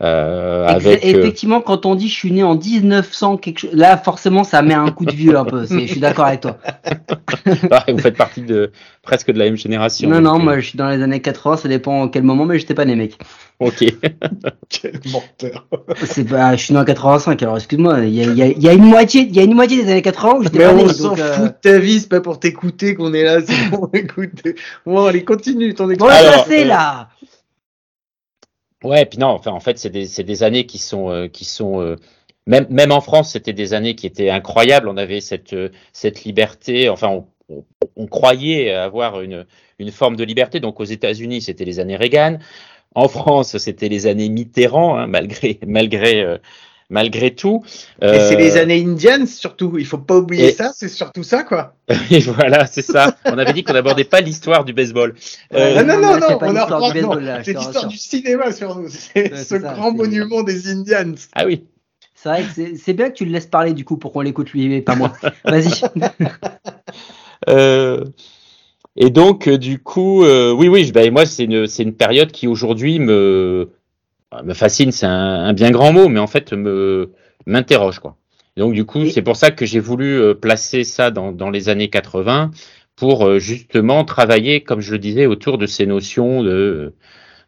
euh, 0.00 0.64
avec. 0.68 1.04
euh, 1.04 1.08
Effectivement, 1.08 1.60
quand 1.60 1.84
on 1.84 1.96
dit 1.96 2.08
je 2.08 2.14
suis 2.14 2.30
né 2.30 2.44
en 2.44 2.54
1900 2.54 3.36
quelque 3.38 3.58
chose, 3.58 3.70
là 3.72 3.96
forcément 3.96 4.44
ça 4.44 4.62
met 4.62 4.74
un 4.74 4.92
coup 4.92 5.04
de 5.04 5.12
vieux 5.12 5.36
un 5.36 5.44
peu. 5.44 5.66
Je 5.66 5.86
suis 5.86 5.98
d'accord 6.00 6.26
avec 6.26 6.40
toi. 6.42 6.58
ah, 7.72 7.84
vous 7.88 7.98
faites 7.98 8.16
partie 8.16 8.42
de 8.42 8.70
presque 9.02 9.32
de 9.32 9.38
la 9.40 9.46
même 9.46 9.56
génération. 9.56 10.08
Non 10.08 10.20
non, 10.20 10.36
euh, 10.36 10.38
moi 10.44 10.60
je 10.60 10.68
suis 10.68 10.78
dans 10.78 10.88
les 10.88 11.02
années 11.02 11.20
80, 11.20 11.56
ça 11.56 11.68
dépend 11.68 12.06
à 12.06 12.10
quel 12.10 12.22
moment, 12.22 12.44
mais 12.44 12.60
j'étais 12.60 12.74
pas 12.74 12.84
né 12.84 12.94
mec. 12.94 13.18
Ok. 13.60 13.84
Quel 14.68 15.00
menteur. 15.10 15.66
C'est 16.04 16.24
pas, 16.28 16.54
je 16.56 16.64
suis 16.64 16.74
né 16.74 16.80
en 16.80 16.84
85, 16.84 17.42
alors 17.42 17.56
excuse-moi, 17.56 18.00
il 18.04 18.14
y 18.14 18.20
a, 18.20 18.24
il 18.24 18.38
y, 18.38 18.42
a, 18.42 18.46
il 18.46 18.62
y 18.62 18.68
a 18.68 18.72
une 18.72 18.84
moitié, 18.84 19.22
il 19.22 19.34
y 19.34 19.40
a 19.40 19.42
une 19.42 19.54
moitié 19.54 19.82
des 19.82 19.90
années 19.90 20.02
80 20.02 20.34
où 20.38 20.42
j'étais 20.44 20.58
Mais 20.58 20.64
pas 20.66 20.74
né. 20.74 20.82
on 20.84 20.88
s'en 20.88 21.08
donc, 21.08 21.18
euh, 21.18 21.32
fout 21.34 21.44
de 21.46 21.60
ta 21.60 21.78
vie, 21.80 22.00
c'est 22.00 22.08
pas 22.08 22.20
pour 22.20 22.38
t'écouter 22.38 22.94
qu'on 22.94 23.12
est 23.14 23.24
là, 23.24 23.40
c'est 23.44 23.70
pour 23.70 23.90
écouter. 23.94 24.54
Bon, 24.86 25.06
allez, 25.06 25.24
continue 25.24 25.74
ton 25.74 25.86
Bon, 25.86 25.90
écriture. 25.90 26.06
là, 26.08 26.32
Alors, 26.34 26.46
c'est 26.46 26.64
euh, 26.64 26.68
là. 26.68 27.08
Ouais, 28.84 29.04
puis 29.06 29.18
non, 29.18 29.28
enfin 29.28 29.50
en 29.50 29.58
fait 29.60 29.76
c'est 29.78 29.90
des 29.90 30.06
c'est 30.06 30.22
des 30.22 30.44
années 30.44 30.64
qui 30.66 30.78
sont 30.78 31.10
euh, 31.10 31.26
qui 31.26 31.44
sont 31.44 31.80
euh, 31.80 31.96
même 32.46 32.66
même 32.70 32.92
en 32.92 33.00
France 33.00 33.32
c'était 33.32 33.52
des 33.52 33.74
années 33.74 33.96
qui 33.96 34.06
étaient 34.06 34.30
incroyables. 34.30 34.88
On 34.88 34.96
avait 34.96 35.20
cette 35.20 35.56
cette 35.92 36.22
liberté. 36.22 36.88
Enfin 36.88 37.08
on, 37.08 37.26
on, 37.48 37.64
on 37.96 38.06
croyait 38.06 38.72
avoir 38.72 39.20
une 39.20 39.46
une 39.80 39.90
forme 39.90 40.14
de 40.14 40.22
liberté. 40.22 40.60
Donc 40.60 40.78
aux 40.78 40.84
États-Unis 40.84 41.42
c'était 41.42 41.64
les 41.64 41.80
années 41.80 41.96
Reagan. 41.96 42.38
En 42.94 43.08
France 43.08 43.58
c'était 43.58 43.88
les 43.88 44.06
années 44.06 44.28
Mitterrand 44.28 44.96
hein, 44.98 45.06
malgré 45.06 45.58
malgré 45.66 46.22
euh, 46.22 46.38
malgré 46.90 47.34
tout. 47.34 47.62
Et 48.00 48.06
c'est 48.18 48.34
Euh, 48.34 48.38
les 48.38 48.56
années 48.56 48.82
indiennes 48.82 49.26
surtout, 49.26 49.76
il 49.78 49.84
faut 49.84 49.98
pas 49.98 50.16
oublier 50.16 50.48
et- 50.48 50.52
ça, 50.52 50.72
c'est 50.74 50.88
surtout 50.88 51.22
ça 51.22 51.42
quoi. 51.44 51.74
et 52.10 52.20
voilà 52.20 52.66
c'est 52.66 52.82
ça. 52.82 53.14
On 53.26 53.36
avait 53.36 53.52
dit 53.52 53.62
qu'on 53.62 53.74
n'abordait 53.74 54.04
pas 54.04 54.20
l'histoire 54.22 54.64
du 54.64 54.72
baseball. 54.72 55.14
Euh, 55.52 55.82
non, 55.84 56.00
non, 56.00 56.18
non, 56.18 56.38
pas 56.38 56.48
on 56.48 56.52
l'histoire 56.52 56.92
du 56.92 57.00
non, 57.02 57.08
baseball, 57.14 57.42
c'est 57.44 57.52
l'histoire 57.52 57.86
du 57.88 57.96
cinéma 57.98 58.52
sur 58.52 58.74
nous, 58.76 58.88
c'est 58.88 59.32
Ouais, 59.32 59.36
ce 59.36 59.44
ça, 59.44 59.58
grand 59.58 59.92
monument 59.92 60.42
des 60.42 60.68
Indians. 60.70 61.14
Ah 61.34 61.44
oui. 61.46 61.64
C'est 62.14 62.30
vrai 62.30 62.42
que 62.42 62.48
c'est- 62.54 62.76
c'est 62.76 62.94
bien 62.94 63.10
que 63.10 63.14
tu 63.14 63.26
le 63.26 63.30
laisses 63.32 63.46
parler 63.46 63.74
du 63.74 63.84
coup 63.84 63.96
pour 63.98 64.12
qu'on 64.12 64.22
l'écoute 64.22 64.50
lui 64.52 64.74
et 64.74 64.80
pas 64.82 64.96
moi. 64.96 65.12
Vas-y. 65.44 65.70
Euh, 67.48 68.04
et 68.98 69.10
donc, 69.10 69.48
euh, 69.48 69.58
du 69.58 69.78
coup, 69.80 70.24
euh, 70.24 70.52
oui, 70.52 70.68
oui, 70.68 70.90
ben, 70.92 71.12
moi, 71.12 71.24
c'est 71.26 71.44
une, 71.44 71.66
c'est 71.68 71.84
une 71.84 71.94
période 71.94 72.32
qui 72.32 72.48
aujourd'hui 72.48 72.98
me, 72.98 73.70
me 74.44 74.54
fascine, 74.54 74.92
c'est 74.92 75.06
un, 75.06 75.12
un 75.46 75.52
bien 75.54 75.70
grand 75.70 75.92
mot, 75.92 76.08
mais 76.08 76.20
en 76.20 76.26
fait, 76.28 76.52
me, 76.52 77.12
m'interroge, 77.46 78.00
quoi. 78.00 78.16
Et 78.56 78.60
donc, 78.60 78.74
du 78.74 78.84
coup, 78.86 79.06
c'est 79.06 79.22
pour 79.22 79.36
ça 79.36 79.50
que 79.52 79.66
j'ai 79.66 79.80
voulu 79.80 80.18
euh, 80.20 80.34
placer 80.34 80.84
ça 80.84 81.10
dans, 81.12 81.32
dans 81.32 81.50
les 81.50 81.68
années 81.70 81.90
80 81.90 82.50
pour 82.96 83.26
euh, 83.26 83.38
justement 83.40 84.04
travailler, 84.04 84.62
comme 84.62 84.80
je 84.80 84.92
le 84.92 84.98
disais, 84.98 85.26
autour 85.26 85.58
de 85.58 85.66
ces 85.66 85.86
notions 85.86 86.42
de, 86.42 86.94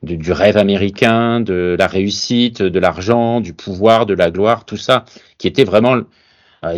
de- 0.02 0.16
du 0.16 0.32
rêve 0.32 0.56
américain, 0.56 1.40
de 1.40 1.76
la 1.78 1.86
réussite, 1.86 2.62
de 2.62 2.78
l'argent, 2.80 3.40
du 3.40 3.54
pouvoir, 3.54 4.06
de 4.06 4.14
la 4.14 4.30
gloire, 4.30 4.64
tout 4.66 4.76
ça, 4.76 5.04
qui 5.38 5.48
était 5.48 5.64
vraiment 5.64 5.96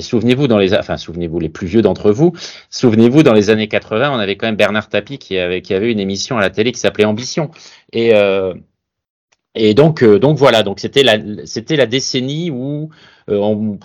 souvenez-vous 0.01 0.49
dans 0.49 0.59
les, 0.59 0.75
enfin 0.75 0.97
souvenez-vous 0.97 1.41
les 1.41 1.49
plus 1.49 1.67
vieux 1.67 1.83
d'entre 1.83 2.11
vous, 2.13 2.33
souvenez-vous 2.71 3.23
dans 3.23 3.33
les 3.33 3.51
années 3.51 3.69
80, 3.69 4.11
on 4.15 4.19
avait 4.19 4.37
quand 4.37 4.47
même 4.47 4.57
Bernard 4.57 4.89
Tapie 4.89 5.19
qui 5.19 5.39
avait 5.39 5.63
qui 5.63 5.75
avait 5.75 5.91
une 5.93 6.01
émission 6.01 6.39
à 6.39 6.41
la 6.41 6.51
télé 6.51 6.73
qui 6.73 6.81
s'appelait 6.81 7.05
Ambition. 7.05 7.51
Et 7.93 8.15
euh, 8.15 8.55
et 9.55 9.75
donc 9.75 10.03
euh, 10.03 10.19
donc 10.19 10.39
voilà 10.39 10.63
donc 10.63 10.81
c'était 10.81 11.03
la 11.03 11.19
c'était 11.47 11.77
la 11.77 11.87
décennie 11.87 12.51
où 12.51 12.91
euh, 13.29 13.37
on 13.39 13.79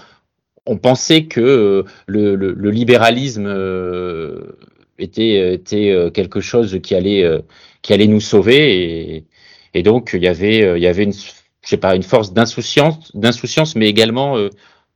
on 0.66 0.78
pensait 0.78 1.26
que 1.26 1.42
euh, 1.42 1.84
le, 2.08 2.36
le, 2.36 2.54
le 2.54 2.70
libéralisme 2.72 3.46
euh, 3.48 4.58
était 5.00 5.54
était 5.54 5.92
euh, 5.92 6.10
quelque 6.12 6.42
chose 6.42 6.80
qui 6.84 6.96
allait 6.96 7.24
euh, 7.24 7.40
qui 7.82 7.94
allait 7.94 8.08
nous 8.08 8.22
sauver. 8.22 9.16
Et 9.16 9.26
et 9.74 9.84
donc 9.84 10.12
il 10.14 10.24
y 10.24 10.28
avait 10.28 10.64
euh, 10.64 10.78
il 10.78 10.84
y 10.84 10.88
avait 10.88 11.04
une 11.04 11.14
je 11.14 11.70
sais 11.70 11.78
pas 11.78 11.96
une 11.96 12.04
force 12.04 12.34
d'insouciance 12.34 13.12
d'insouciance 13.16 13.76
mais 13.76 13.88
également 13.90 14.38
euh, 14.38 14.50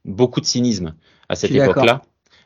beaucoup 0.06 0.42
de 0.42 0.46
cynisme 0.46 0.94
à 1.30 1.36
cette 1.36 1.52
époque-là. 1.52 2.02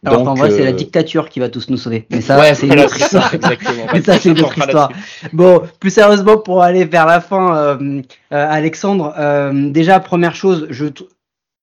Alors 0.06 0.24
qu'en 0.24 0.36
vrai, 0.36 0.52
c'est 0.52 0.64
la 0.64 0.70
euh, 0.70 0.74
dictature 0.74 1.30
qui 1.30 1.40
va 1.40 1.50
tous 1.50 1.70
nous 1.70 1.78
sauver. 1.78 2.06
Mais 2.12 2.22
ça, 2.28 2.40
ouais, 2.40 2.54
c'est 2.54 2.68
une 2.68 2.80
autre 2.80 2.96
c'est 2.96 3.06
histoire. 3.06 3.32
Mais 3.94 4.02
ça, 4.02 4.20
c'est 4.20 4.30
une 4.30 4.40
autre 4.40 4.58
histoire. 4.58 4.92
Bon, 5.34 5.64
plus 5.80 5.90
sérieusement, 5.90 6.38
pour 6.38 6.62
aller 6.62 6.86
vers 6.86 7.08
la 7.08 7.22
fin, 7.22 7.58
euh, 7.58 8.02
euh, 8.32 8.48
Alexandre, 8.50 9.16
euh, 9.18 9.72
déjà, 9.72 10.00
première 10.00 10.36
chose, 10.36 10.68
je, 10.70 10.86
t- 10.86 11.06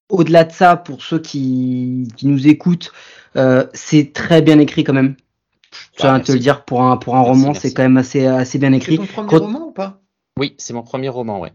au-delà 0.09 0.43
de 0.43 0.51
ça, 0.51 0.75
pour 0.75 1.03
ceux 1.03 1.19
qui, 1.19 2.09
qui 2.17 2.27
nous 2.27 2.47
écoutent, 2.47 2.91
euh, 3.37 3.65
c'est 3.73 4.11
très 4.11 4.41
bien 4.41 4.59
écrit 4.59 4.83
quand 4.83 4.93
même. 4.93 5.15
Je 5.93 6.01
tiens 6.01 6.15
à 6.15 6.19
te 6.19 6.31
le 6.31 6.39
dire, 6.39 6.65
pour 6.65 6.83
un, 6.83 6.97
pour 6.97 7.15
un 7.15 7.23
Merci, 7.23 7.31
roman, 7.41 7.53
c'est 7.53 7.73
quand 7.73 7.83
même 7.83 7.97
assez, 7.97 8.25
assez 8.25 8.59
bien 8.59 8.71
C'est 8.71 8.77
écrit. 8.77 8.97
ton 8.97 9.05
premier 9.05 9.37
roman 9.37 9.67
ou 9.67 9.71
pas? 9.71 10.01
Oui, 10.37 10.53
c'est 10.57 10.73
mon 10.73 10.83
premier 10.83 11.09
roman, 11.09 11.39
ouais. 11.39 11.53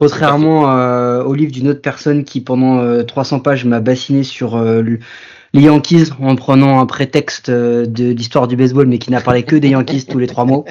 Contrairement 0.00 0.70
euh, 0.76 1.05
au 1.24 1.34
livre 1.34 1.52
d'une 1.52 1.68
autre 1.68 1.82
personne 1.82 2.24
qui, 2.24 2.40
pendant 2.40 2.78
euh, 2.78 3.02
300 3.04 3.40
pages, 3.40 3.64
m'a 3.64 3.80
bassiné 3.80 4.22
sur 4.22 4.56
euh, 4.56 4.82
le- 4.82 4.98
les 5.54 5.62
Yankees 5.62 6.10
en 6.20 6.36
prenant 6.36 6.80
un 6.80 6.86
prétexte 6.86 7.48
euh, 7.48 7.86
de 7.86 8.12
d'histoire 8.12 8.48
du 8.48 8.56
baseball, 8.56 8.86
mais 8.86 8.98
qui 8.98 9.10
n'a 9.10 9.20
parlé 9.20 9.42
que 9.44 9.56
des 9.56 9.70
Yankees 9.70 10.06
tous 10.06 10.18
les 10.18 10.26
trois 10.26 10.44
mots. 10.44 10.64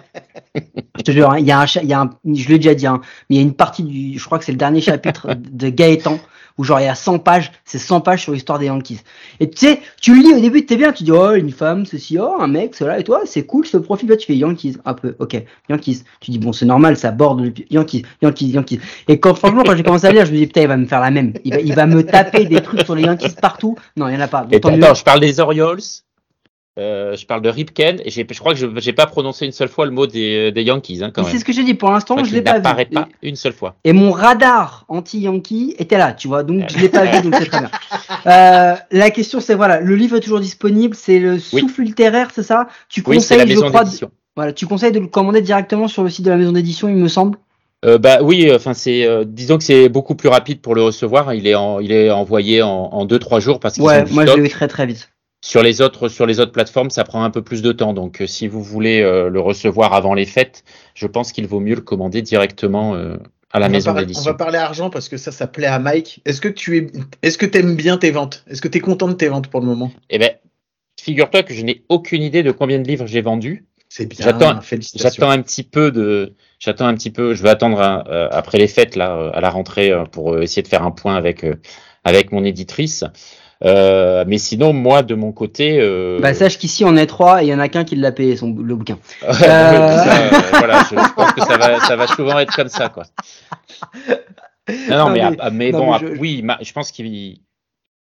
Je 0.98 1.04
te 1.04 1.12
jure, 1.12 1.32
hein, 1.32 1.40
y 1.40 1.52
a 1.52 1.60
un, 1.62 1.66
je 1.66 2.48
l'ai 2.50 2.58
déjà 2.58 2.74
dit, 2.76 2.88
hein, 2.88 3.02
mais 3.30 3.36
il 3.36 3.40
y 3.40 3.40
a 3.40 3.44
une 3.44 3.54
partie 3.54 3.84
du, 3.84 4.18
je 4.18 4.26
crois 4.26 4.40
que 4.40 4.46
c'est 4.46 4.52
le 4.52 4.58
dernier 4.58 4.82
chapitre 4.82 5.34
de 5.34 5.70
Gaëtan 5.70 6.20
où 6.58 6.64
genre 6.64 6.80
il 6.80 6.86
y 6.86 6.88
a 6.88 6.96
100 6.96 7.20
pages, 7.20 7.52
c'est 7.66 7.78
100 7.78 8.02
pages 8.02 8.24
sur 8.24 8.32
l'histoire 8.32 8.60
des 8.60 8.68
Yankees. 8.68 9.00
Et 9.40 9.50
tu 9.50 9.66
sais, 9.66 9.82
tu 10.02 10.16
le 10.16 10.22
lis 10.22 10.34
au 10.34 10.40
début, 10.40 10.66
t'es 10.66 10.78
bien, 10.78 10.92
tu 10.92 11.04
dis 11.04 11.12
oh 11.12 11.34
une 11.34 11.52
femme, 11.52 11.86
ceci, 11.86 12.18
oh 12.20 12.36
un 12.40 12.48
mec, 12.48 12.76
cela 12.76 13.00
et 13.00 13.04
toi, 13.04 13.22
c'est 13.26 13.44
cool, 13.46 13.66
ce 13.66 13.78
profil, 13.78 14.10
là 14.10 14.18
tu 14.18 14.26
fais 14.26 14.36
Yankees, 14.36 14.78
un 14.86 14.94
peu, 14.94 15.16
ok, 15.20 15.44
Yankees. 15.70 16.04
Tu 16.22 16.32
dis 16.32 16.40
bon 16.40 16.54
c'est 16.54 16.66
normal, 16.66 16.98
ça 16.98 17.12
borde 17.12 17.42
le 17.42 17.54
Yankees, 17.70 18.04
Yankees, 18.22 18.48
Yankees. 18.48 18.80
Et 19.08 19.20
quand 19.20 19.36
franchement 19.36 19.64
quand 19.66 19.76
j'ai 19.76 19.84
commencé 19.84 20.08
à 20.08 20.12
lire, 20.12 20.26
je 20.26 20.32
me 20.32 20.38
dis 20.38 20.48
putain 20.48 20.62
il 20.62 20.68
va 20.68 20.78
me 20.78 20.86
faire 20.86 21.02
la 21.02 21.12
même, 21.12 21.34
il 21.44 21.54
va, 21.54 21.60
il 21.60 21.76
va 21.76 21.86
me 21.86 22.04
taper 22.04 22.46
des 22.46 22.62
trucs 22.62 22.84
sur 22.84 22.96
les 22.96 23.04
Yankees 23.04 23.36
partout. 23.42 23.76
Non 23.98 24.08
il 24.08 24.16
y 24.16 24.18
en 24.18 24.22
a 24.22 24.28
pas. 24.28 24.46
Et 24.52 24.56
mieux. 24.56 24.84
attends, 24.84 24.94
je 24.94 25.04
parle 25.04 25.20
des 25.20 25.40
Orioles, 25.40 25.82
euh, 26.78 27.16
je 27.16 27.26
parle 27.26 27.42
de 27.42 27.50
Ripken, 27.50 28.02
et 28.04 28.10
je 28.10 28.22
crois 28.40 28.54
que 28.54 28.60
je 28.60 28.68
j'ai 28.78 28.92
pas 28.92 29.06
prononcé 29.06 29.46
une 29.46 29.52
seule 29.54 29.70
fois 29.70 29.86
le 29.86 29.92
mot 29.92 30.08
des, 30.08 30.52
des 30.52 30.64
Yankees, 30.64 31.02
hein, 31.04 31.12
c'est 31.32 31.40
ce 31.40 31.46
que 31.46 31.54
j'ai 31.54 31.64
dit 31.64 31.74
pour 31.74 31.90
l'instant, 31.90 32.18
je 32.18 32.24
qu'il 32.26 32.34
l'ai 32.34 32.42
pas 32.42 32.58
vu. 32.58 32.62
pas 32.62 33.08
une 33.24 33.36
seule 33.36 33.54
fois. 33.54 33.76
Et 33.86 33.94
mon 33.94 34.12
radar 34.12 34.86
anti-Yankee 34.90 35.76
était 35.80 35.98
là, 35.98 36.14
tu 36.14 36.28
vois, 36.28 36.44
donc 36.44 36.64
je 36.70 36.78
l'ai 36.80 36.90
pas 36.90 37.06
vu, 37.06 37.22
donc 37.22 37.36
c'est 37.40 37.46
très 37.50 37.60
bien. 37.60 37.72
Euh, 38.28 38.74
la 38.92 39.12
question 39.12 39.40
c'est 39.40 39.54
voilà, 39.54 39.80
le 39.80 39.96
livre 39.96 40.18
est 40.18 40.20
toujours 40.20 40.40
disponible, 40.40 40.96
c'est 40.96 41.20
le 41.20 41.34
Oui. 41.54 41.62
souffle 41.62 41.84
littéraire, 41.84 42.30
c'est 42.34 42.42
ça? 42.44 42.68
Tu 42.90 43.04
Oui, 43.06 43.22
c'est 43.22 43.38
la 43.38 43.44
conseilles, 43.44 43.56
je 43.56 43.70
crois, 43.70 43.84
voilà, 44.36 44.52
tu 44.52 44.66
conseilles 44.66 44.92
de 44.92 45.00
le 45.00 45.08
commander 45.08 45.42
directement 45.42 45.88
sur 45.88 46.04
le 46.04 46.10
site 46.10 46.26
de 46.26 46.32
la 46.32 46.38
maison 46.38 46.52
d'édition, 46.52 46.90
il 46.90 46.96
me 46.96 47.08
semble? 47.08 47.38
Euh, 47.86 48.00
bah 48.00 48.20
oui, 48.24 48.52
enfin 48.54 48.74
c'est, 48.74 49.06
euh, 49.06 49.24
disons 49.28 49.58
que 49.60 49.64
c'est 49.64 49.90
beaucoup 49.90 50.16
plus 50.16 50.30
rapide 50.30 50.60
pour 50.60 50.74
le 50.74 50.82
recevoir. 50.82 51.34
Il 51.36 51.46
est 51.46 51.54
en, 51.54 51.80
il 51.80 51.92
est 51.92 52.10
envoyé 52.10 52.64
en, 52.64 52.70
en 52.70 53.06
deux 53.06 53.20
trois 53.20 53.40
jours 53.40 53.60
parce 53.60 53.80
ont 53.80 53.86
Ouais, 53.86 54.04
moi 54.12 54.26
je 54.26 54.32
stock. 54.32 54.40
l'ai 54.42 54.46
eu 54.48 54.50
très 54.50 54.68
très 54.68 54.88
vite. 54.88 55.10
Sur 55.48 55.62
les 55.62 55.80
autres, 55.82 56.08
sur 56.08 56.26
les 56.26 56.40
autres 56.40 56.52
plateformes, 56.52 56.90
ça 56.90 57.04
prend 57.04 57.24
un 57.24 57.30
peu 57.30 57.44
plus 57.44 57.62
de 57.62 57.72
temps. 57.72 57.94
Donc, 57.94 58.20
euh, 58.20 58.26
si 58.26 58.48
vous 58.48 58.64
voulez 58.64 59.02
euh, 59.02 59.30
le 59.30 59.40
recevoir 59.40 59.94
avant 59.94 60.16
les 60.16 60.26
fêtes, 60.26 60.64
je 60.96 61.06
pense 61.06 61.32
qu'il 61.32 61.46
vaut 61.46 61.60
mieux 61.60 61.76
le 61.76 61.82
commander 61.82 62.24
directement 62.24 62.96
euh, 62.96 63.18
à 63.52 63.60
la 63.60 63.68
on, 63.68 63.70
maison 63.70 63.92
parler, 63.92 64.06
on 64.06 64.08
d'édition. 64.08 64.32
va 64.32 64.34
parler 64.34 64.58
argent 64.58 64.90
parce 64.90 65.08
que 65.08 65.18
ça, 65.18 65.32
ça 65.32 65.46
plaît 65.46 65.68
à 65.68 65.78
Mike. 65.78 66.20
Est-ce 66.26 66.42
que 66.42 66.48
tu 66.48 66.78
es, 66.78 66.88
est-ce 67.22 67.38
que 67.38 67.46
t'aimes 67.46 67.76
bien 67.76 67.98
tes 68.00 68.10
ventes? 68.10 68.44
Est-ce 68.50 68.60
que 68.60 68.68
tu 68.68 68.80
es 68.80 68.82
content 68.82 69.08
de 69.08 69.14
tes 69.14 69.28
ventes 69.28 69.48
pour 69.50 69.60
le 69.60 69.68
moment? 69.68 69.92
Eh 70.10 70.18
ben, 70.18 70.32
figure-toi 71.00 71.44
que 71.44 71.54
je 71.54 71.62
n'ai 71.64 71.84
aucune 71.90 72.24
idée 72.24 72.42
de 72.42 72.50
combien 72.52 72.80
de 72.80 72.88
livres 72.88 73.06
j'ai 73.06 73.22
vendus. 73.22 73.66
C'est 73.88 74.08
bien. 74.08 74.26
J'attends- 74.26 74.62
Félicitations. 74.62 75.10
J'attends 75.22 75.30
un 75.32 75.44
petit 75.44 75.62
peu 75.62 75.92
de, 75.92 76.34
j'attends 76.58 76.88
un 76.88 76.96
petit 76.96 77.12
peu. 77.12 77.36
Je 77.36 77.44
vais 77.44 77.50
attendre 77.50 77.80
euh, 77.80 78.28
après 78.32 78.58
les 78.58 78.68
fêtes 78.68 78.96
là, 78.96 79.16
euh, 79.16 79.30
à 79.32 79.42
la 79.42 79.52
rentrée, 79.52 79.92
euh, 79.92 80.06
pour 80.06 80.40
essayer 80.42 80.64
de 80.64 80.68
faire 80.68 80.82
un 80.84 80.92
point 80.92 81.16
avec 81.16 81.44
euh, 81.44 81.54
avec 82.04 82.32
mon 82.32 82.44
éditrice. 82.44 83.04
Euh, 83.64 84.26
mais 84.28 84.38
sinon, 84.38 84.74
moi, 84.74 85.02
de 85.02 85.16
mon 85.16 85.32
côté, 85.32 85.80
euh, 85.80 86.20
Bah 86.20 86.34
sache 86.34 86.58
qu'ici 86.58 86.84
on 86.84 86.96
est 86.98 87.06
trois 87.06 87.42
et 87.42 87.46
il 87.46 87.50
y 87.50 87.54
en 87.54 87.60
a 87.60 87.70
qu'un 87.70 87.86
qui 87.86 87.96
l'a 87.96 88.12
payé 88.12 88.36
son 88.36 88.54
le 88.54 88.76
bouquin. 88.76 88.98
Ça, 89.32 89.72
euh, 89.74 90.30
voilà, 90.52 90.84
je, 90.84 90.96
je 90.98 91.14
pense 91.14 91.32
que 91.32 91.42
ça 91.42 91.58
va, 91.58 91.80
ça 91.80 91.96
va 91.96 92.08
souvent 92.08 92.38
être 92.40 92.54
comme 92.56 92.68
ça, 92.70 92.90
quoi. 92.90 93.04
Non, 94.68 94.98
non, 94.98 94.98
Non, 94.98 95.10
mais, 95.12 95.30
mais- 95.30 95.38
ah, 95.40 95.50
mais 95.52 95.72
non, 95.72 95.78
bon, 95.80 95.92
mais 95.92 95.98
ah, 96.02 96.16
oui, 96.20 96.42
ma- 96.42 96.58
je 96.62 96.74
pense 96.74 96.92
qu'il. 96.92 97.38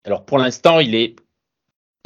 Alors, 0.06 0.24
pour 0.24 0.38
l'instant, 0.38 0.80
il 0.80 0.94
est, 0.94 1.16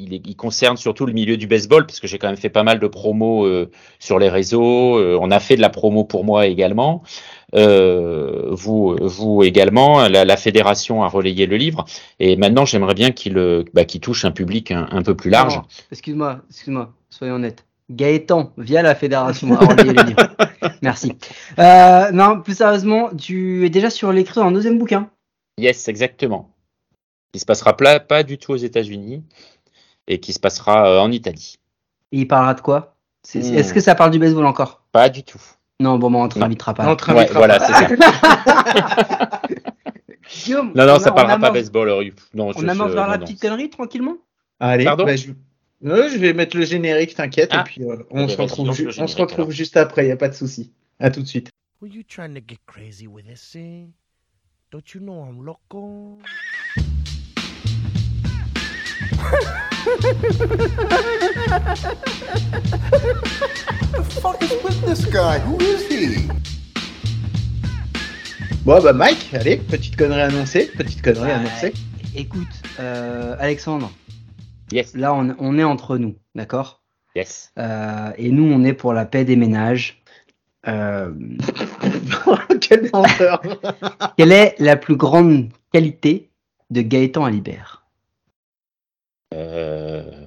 il 0.01 0.15
est, 0.15 0.23
il 0.27 0.35
concerne 0.37 0.77
surtout 0.77 1.07
le 1.07 1.13
milieu 1.13 1.37
du 1.37 1.47
baseball, 1.47 1.87
parce 1.87 2.01
que 2.01 2.09
j'ai 2.09 2.19
quand 2.19 2.27
même 2.27 2.37
fait 2.37 2.49
pas 2.51 2.65
mal 2.65 2.81
de 2.81 2.87
promos 2.89 3.47
euh, 3.47 3.71
sur 4.01 4.19
les 4.19 4.29
réseaux. 4.29 4.99
euh, 4.99 5.17
on 5.21 5.31
a 5.31 5.39
fait 5.41 5.55
de 5.57 5.61
la 5.61 5.71
promo 5.71 6.05
pour 6.05 6.25
moi 6.25 6.47
également. 6.49 7.03
Euh, 7.55 8.49
vous, 8.51 8.97
vous 9.01 9.43
également. 9.43 10.09
La, 10.09 10.25
la 10.25 10.37
fédération 10.37 11.03
a 11.03 11.09
relayé 11.09 11.47
le 11.47 11.57
livre, 11.57 11.85
et 12.19 12.37
maintenant, 12.37 12.65
j'aimerais 12.65 12.95
bien 12.95 13.11
qu'il, 13.11 13.39
euh, 13.39 13.65
bah, 13.73 13.85
touche 13.85 14.25
un 14.25 14.31
public 14.31 14.71
un, 14.71 14.89
un 14.91 15.03
peu 15.03 15.15
plus 15.15 15.31
large. 15.31 15.61
Excuse-moi, 15.91 16.41
excuse-moi, 16.51 16.93
soyons 17.11 17.35
honnêtes. 17.35 17.65
Gaëtan, 17.91 18.53
via 18.59 18.83
la 18.83 18.95
fédération, 18.95 19.51
a 19.55 19.65
relié 19.65 19.95
le 19.95 20.03
livre. 20.03 20.29
Merci. 20.83 21.13
Euh, 21.59 22.11
non, 22.11 22.43
plus 22.43 22.57
sérieusement, 22.57 23.11
tu 23.17 23.65
es 23.65 23.71
déjà 23.71 23.89
sur 23.89 24.13
l'écriture 24.13 24.45
d'un 24.45 24.53
deuxième 24.53 24.79
bouquin. 24.79 25.09
Yes, 25.57 25.89
exactement. 25.89 26.51
Qui 27.33 27.41
se 27.41 27.47
passera 27.47 27.75
pas 27.75 28.23
du 28.23 28.37
tout 28.37 28.53
aux 28.53 28.57
États-Unis 28.57 29.25
et 30.07 30.21
qui 30.21 30.35
se 30.35 30.39
passera 30.39 31.03
en 31.03 31.11
Italie. 31.11 31.57
Et 32.13 32.19
il 32.21 32.29
parlera 32.29 32.55
de 32.55 32.61
quoi? 32.61 32.97
Hmm. 33.35 33.39
Est-ce 33.39 33.73
que 33.73 33.81
ça 33.81 33.95
parle 33.95 34.11
du 34.11 34.19
baseball 34.19 34.47
encore? 34.47 34.83
Pas 34.93 35.09
du 35.09 35.23
tout. 35.23 35.41
Non, 35.81 35.97
bon, 35.99 36.11
bah, 36.11 36.19
on 36.19 36.29
te 36.29 36.39
Non. 36.41 36.47
invitera 36.47 36.75
pas. 36.75 36.85
On 36.93 37.15
Ouais, 37.15 37.29
voilà, 37.33 37.61
c'est 37.61 37.73
ça. 37.73 37.89
Guillaume, 40.45 40.73
Non, 40.75 40.87
non, 40.87 40.95
on 40.95 40.99
ça 40.99 41.13
on 41.13 41.15
parlera 41.15 41.39
pas 41.39 41.51
baseball. 41.53 41.89
euh, 41.89 42.11
Non, 42.35 42.51
On 42.57 42.69
avance 42.69 42.91
vers 42.93 43.05
non, 43.05 43.11
la 43.13 43.19
non. 43.19 43.25
petite 43.25 43.41
connerie 43.41 43.71
tranquillement 43.71 44.17
Allez, 44.59 44.85
Pardon 44.85 45.05
bah, 45.05 45.15
je... 45.15 45.29
Vais 46.19 46.33
mettre 46.33 46.57
le 46.57 46.65
générique, 46.65 47.15
t'inquiète, 47.15 47.51
Ah. 47.53 47.61
et 47.61 47.65
puis 47.65 47.85
euh, 47.85 47.97
on, 48.11 48.27
Eh 48.27 48.29
se 48.29 48.37
retrouve, 48.43 48.73
ju- 48.75 48.89
on 48.99 49.07
se 49.07 49.17
retrouve 49.17 49.39
alors. 49.43 49.51
juste 49.53 49.77
après, 49.77 50.09
y 50.09 50.11
a 50.11 50.17
pas 50.17 50.29
de 50.29 50.35
souci. 50.35 50.73
À 50.99 51.11
tout 51.11 51.23
de 51.23 51.27
suite. 51.29 51.51
Were 51.81 51.89
you 51.89 52.03
trying 52.03 52.35
to 52.35 52.41
get 52.47 52.59
crazy 52.67 53.07
with 53.07 53.27
this 53.27 53.41
thing? 53.53 53.93
Don't 54.73 54.83
you 54.93 55.01
know 55.01 55.23
I'm 55.25 55.45
loco? 55.45 56.19
fuck 64.33 64.43
is 64.43 64.53
with 64.63 64.81
this 64.85 65.05
guy? 65.07 65.39
Who 65.41 65.57
is 65.61 65.87
he? 65.89 66.29
Bon, 68.65 68.83
bah 68.83 68.93
Mike, 68.93 69.33
allez, 69.33 69.57
petite 69.57 69.97
connerie 69.97 70.21
annoncée, 70.21 70.67
petite 70.77 71.01
connerie 71.03 71.29
Ouais. 71.29 71.33
annoncée. 71.33 71.73
Écoute, 72.15 72.47
euh, 72.81 73.37
Alexandre, 73.39 73.91
Yes, 74.71 74.95
là 74.95 75.15
on, 75.15 75.35
on 75.39 75.59
est 75.59 75.65
entre 75.65 75.97
nous, 75.97 76.15
d'accord? 76.35 76.83
Yes. 77.17 77.53
Euh, 77.59 78.11
Et 78.19 78.31
nous 78.31 78.45
on 78.45 78.65
est 78.65 78.75
pour 78.75 78.93
la 78.93 79.07
paix 79.07 79.25
des 79.25 79.37
ménages. 79.37 80.03
Euh, 80.67 81.11
Quel 82.61 82.91
quelle 84.19 84.33
est 84.33 84.55
la 84.59 84.77
plus 84.77 84.97
grande 84.97 85.49
qualité 85.73 86.29
de 86.71 86.83
Gaëtan 86.83 87.25
Alibert? 87.25 87.87
Euh, 89.33 90.18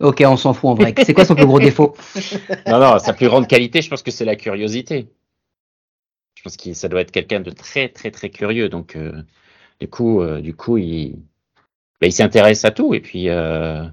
Ok, 0.00 0.22
on 0.26 0.36
s'en 0.36 0.54
fout 0.54 0.70
en 0.70 0.74
vrai. 0.74 0.94
C'est 1.04 1.14
quoi 1.14 1.24
son 1.24 1.34
plus 1.34 1.46
gros 1.46 1.60
défaut? 1.70 1.94
Non, 2.66 2.78
non, 2.78 2.98
sa 2.98 3.12
plus 3.12 3.28
grande 3.28 3.46
qualité, 3.46 3.80
je 3.80 3.88
pense 3.88 4.02
que 4.02 4.10
c'est 4.10 4.24
la 4.24 4.36
curiosité. 4.36 5.08
Je 6.34 6.42
pense 6.42 6.56
que 6.56 6.74
ça 6.74 6.88
doit 6.88 7.00
être 7.00 7.12
quelqu'un 7.12 7.40
de 7.40 7.50
très, 7.50 7.88
très, 7.88 8.10
très 8.10 8.28
curieux. 8.28 8.68
Donc, 8.68 8.96
euh, 8.96 9.22
Du 9.80 9.88
coup, 9.88 10.20
euh, 10.20 10.40
du 10.40 10.54
coup, 10.54 10.78
il, 10.78 11.16
bah, 12.00 12.06
il 12.06 12.12
s'intéresse 12.12 12.64
à 12.64 12.70
tout 12.70 12.92
et 12.92 13.00
puis, 13.00 13.28
euh, 13.28 13.84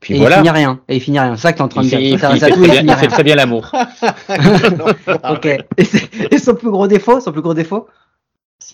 puis 0.00 0.14
Et 0.14 0.18
voilà. 0.18 0.36
il 0.36 0.40
finit 0.40 0.50
rien. 0.50 0.80
Et 0.88 0.96
il 0.96 1.00
finit 1.00 1.20
rien. 1.20 1.36
C'est 1.36 1.42
ça 1.42 1.52
que 1.52 1.58
t'es 1.58 1.62
en 1.62 1.68
train 1.68 1.82
de 1.82 1.88
dire. 1.88 2.00
Il 2.00 2.06
il 2.06 2.18
il 2.18 2.24
à 2.24 2.30
fait 2.36 2.50
tout 2.50 2.64
il 2.64 2.70
bien, 2.70 2.80
finit 2.80 2.92
il 2.92 2.98
fait 2.98 3.08
très 3.08 3.24
bien 3.24 3.36
l'amour. 3.36 3.70
Ok. 5.30 5.46
Et, 5.76 6.38
son 6.38 6.54
plus 6.54 6.70
gros 6.70 6.86
défaut, 6.88 7.20
son 7.20 7.32
plus 7.32 7.42
gros 7.42 7.54
défaut? 7.54 7.88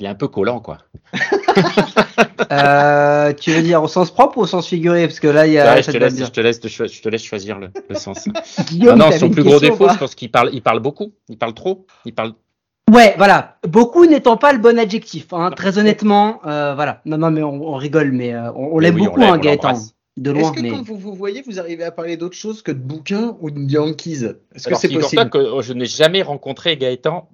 Il 0.00 0.06
est 0.06 0.08
un 0.08 0.14
peu 0.14 0.28
collant, 0.28 0.60
quoi. 0.60 0.78
euh, 2.52 3.32
Tu 3.34 3.50
veux 3.50 3.62
dire 3.62 3.82
au 3.82 3.88
sens 3.88 4.10
propre 4.10 4.38
ou 4.38 4.42
au 4.42 4.46
sens 4.46 4.66
figuré? 4.68 5.06
Parce 5.06 5.20
que 5.20 5.28
là, 5.28 5.46
il 5.46 5.54
y 5.54 5.58
a. 5.58 5.74
Ouais, 5.74 5.78
je, 5.78 5.86
ça 5.86 5.92
te 5.92 5.98
laisse, 5.98 6.14
bien. 6.14 6.26
je, 6.26 6.30
te 6.30 6.40
laisse, 6.40 6.60
de 6.60 6.68
cho- 6.68 6.86
je 6.86 7.00
te 7.00 7.08
laisse 7.08 7.24
choisir 7.24 7.58
le, 7.58 7.70
le 7.88 7.94
sens. 7.96 8.28
Guillaume, 8.68 9.00
Ah 9.00 9.10
non, 9.10 9.18
son 9.18 9.30
plus 9.30 9.42
gros 9.42 9.60
défaut, 9.60 9.88
je 9.88 9.98
pense 9.98 10.14
qu'il 10.14 10.30
parle, 10.30 10.50
il 10.52 10.62
parle 10.62 10.80
beaucoup. 10.80 11.12
Il 11.28 11.38
parle 11.38 11.54
trop. 11.54 11.86
Il 12.04 12.14
parle. 12.14 12.34
Ouais, 12.92 13.14
voilà. 13.18 13.58
Beaucoup 13.66 14.06
n'étant 14.06 14.36
pas 14.36 14.52
le 14.52 14.58
bon 14.58 14.78
adjectif. 14.78 15.32
Hein. 15.32 15.50
Très 15.50 15.78
honnêtement, 15.78 16.40
euh, 16.46 16.74
voilà. 16.74 17.00
Non, 17.04 17.18
non, 17.18 17.30
mais 17.32 17.42
on, 17.42 17.72
on 17.72 17.74
rigole, 17.74 18.12
mais 18.12 18.32
euh, 18.32 18.52
on, 18.54 18.78
l'aime 18.78 18.94
oui, 18.94 19.06
beaucoup, 19.06 19.22
hein, 19.22 19.38
Gaëtan. 19.38 19.72
De 20.16 20.30
Est-ce 20.30 20.40
loin, 20.40 20.52
que 20.52 20.60
mais. 20.60 20.70
quand 20.70 20.82
vous 20.82 20.96
vous 20.96 21.14
voyez, 21.14 21.42
vous 21.42 21.58
arrivez 21.60 21.84
à 21.84 21.90
parler 21.90 22.16
d'autre 22.16 22.36
chose 22.36 22.62
que 22.62 22.72
de 22.72 22.78
bouquins 22.78 23.36
ou 23.40 23.50
de 23.50 23.60
Yankees? 23.70 24.24
Est-ce 24.54 24.68
que 24.68 24.74
c'est 24.74 24.88
possible? 24.88 25.28
que 25.28 25.36
oh, 25.36 25.60
je 25.60 25.74
n'ai 25.74 25.84
jamais 25.84 26.22
rencontré 26.22 26.76
Gaëtan 26.78 27.28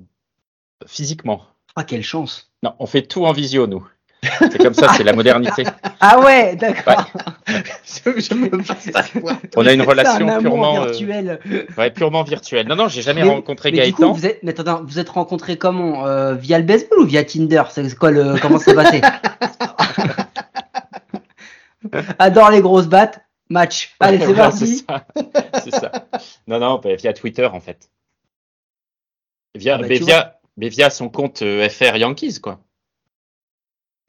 physiquement. 0.87 1.43
Ah, 1.77 1.85
quelle 1.85 2.03
chance. 2.03 2.51
Non, 2.63 2.75
on 2.79 2.87
fait 2.87 3.03
tout 3.03 3.25
en 3.25 3.33
visio, 3.33 3.67
nous. 3.67 3.87
C'est 4.23 4.59
comme 4.59 4.75
ça, 4.75 4.93
c'est 4.97 5.03
la 5.05 5.13
modernité. 5.13 5.65
Ah 6.05 6.19
ouais, 6.21 6.57
d'accord. 6.57 7.09
Je, 7.49 8.21
je 8.21 8.35
me 8.35 8.49
passe 8.63 8.89
à 8.93 9.03
voir. 9.21 9.37
On 9.57 9.65
a 9.65 9.73
une 9.73 9.83
relation 9.83 10.29
un 10.29 10.41
purement, 10.41 10.83
euh, 10.83 10.87
virtuel. 10.91 11.39
ouais, 11.79 11.91
purement 11.93 12.25
virtuelle. 12.25 12.67
Non, 12.67 12.75
non, 12.75 12.89
j'ai 12.89 13.03
jamais 13.03 13.23
Mais- 13.23 13.31
rencontré 13.31 13.71
Mais 13.71 13.85
du 13.87 13.93
coup, 13.93 14.01
Gaëtan. 14.03 14.13
vous 14.13 14.27
êtes, 14.27 14.43
mais 14.43 14.59
attends, 14.59 14.83
vous 14.85 14.99
êtes 14.99 15.09
rencontrés 15.11 15.59
comment 15.59 16.05
euh, 16.07 16.35
Via 16.35 16.59
le 16.59 16.65
baseball 16.65 16.99
ou 17.01 17.05
via 17.07 17.23
Tinder? 17.23 17.63
C'est 17.71 17.95
quoi 17.97 18.11
le, 18.11 18.35
comment 18.41 18.59
c'est 18.59 18.75
passé? 18.75 19.01
Adore 22.19 22.51
les 22.51 22.61
grosses 22.61 22.87
battes. 22.89 23.21
Match. 23.49 23.95
Allez, 24.01 24.19
c'est 24.19 24.35
parti. 24.37 24.85
c'est 25.63 25.71
ça. 25.71 25.81
Ça. 25.81 25.93
Non, 26.47 26.59
non, 26.59 26.81
bah, 26.83 26.95
via 26.95 27.13
Twitter, 27.13 27.45
en 27.47 27.61
fait. 27.61 27.91
Via, 29.55 29.75
Ah 29.75 29.79
bah, 29.79 29.87
mais, 29.89 29.99
via, 29.99 30.39
mais 30.57 30.69
via 30.69 30.91
son 30.91 31.09
compte 31.11 31.43
euh, 31.43 31.69
FR 31.69 31.97
Yankees, 31.97 32.41
quoi. 32.41 32.61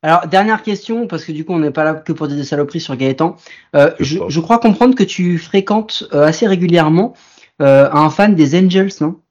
Alors, 0.03 0.27
dernière 0.27 0.61
question, 0.63 1.07
parce 1.07 1.23
que 1.23 1.31
du 1.31 1.45
coup, 1.45 1.53
on 1.53 1.59
n'est 1.59 1.71
pas 1.71 1.85
là 1.85 1.93
que 1.93 2.11
pour 2.11 2.27
dire 2.27 2.35
des 2.35 2.43
saloperies 2.43 2.81
sur 2.81 2.95
Gaëtan. 2.95 3.37
Euh, 3.75 3.91
Je 3.99 4.39
crois 4.41 4.59
comprendre 4.59 4.95
que 4.95 5.03
tu 5.03 5.37
fréquentes 5.37 6.03
euh, 6.13 6.25
assez 6.25 6.45
régulièrement 6.45 7.13
euh, 7.61 7.89
un 7.91 8.09
fan 8.09 8.35
des 8.35 8.59
Angels, 8.59 8.91
non? 8.99 9.21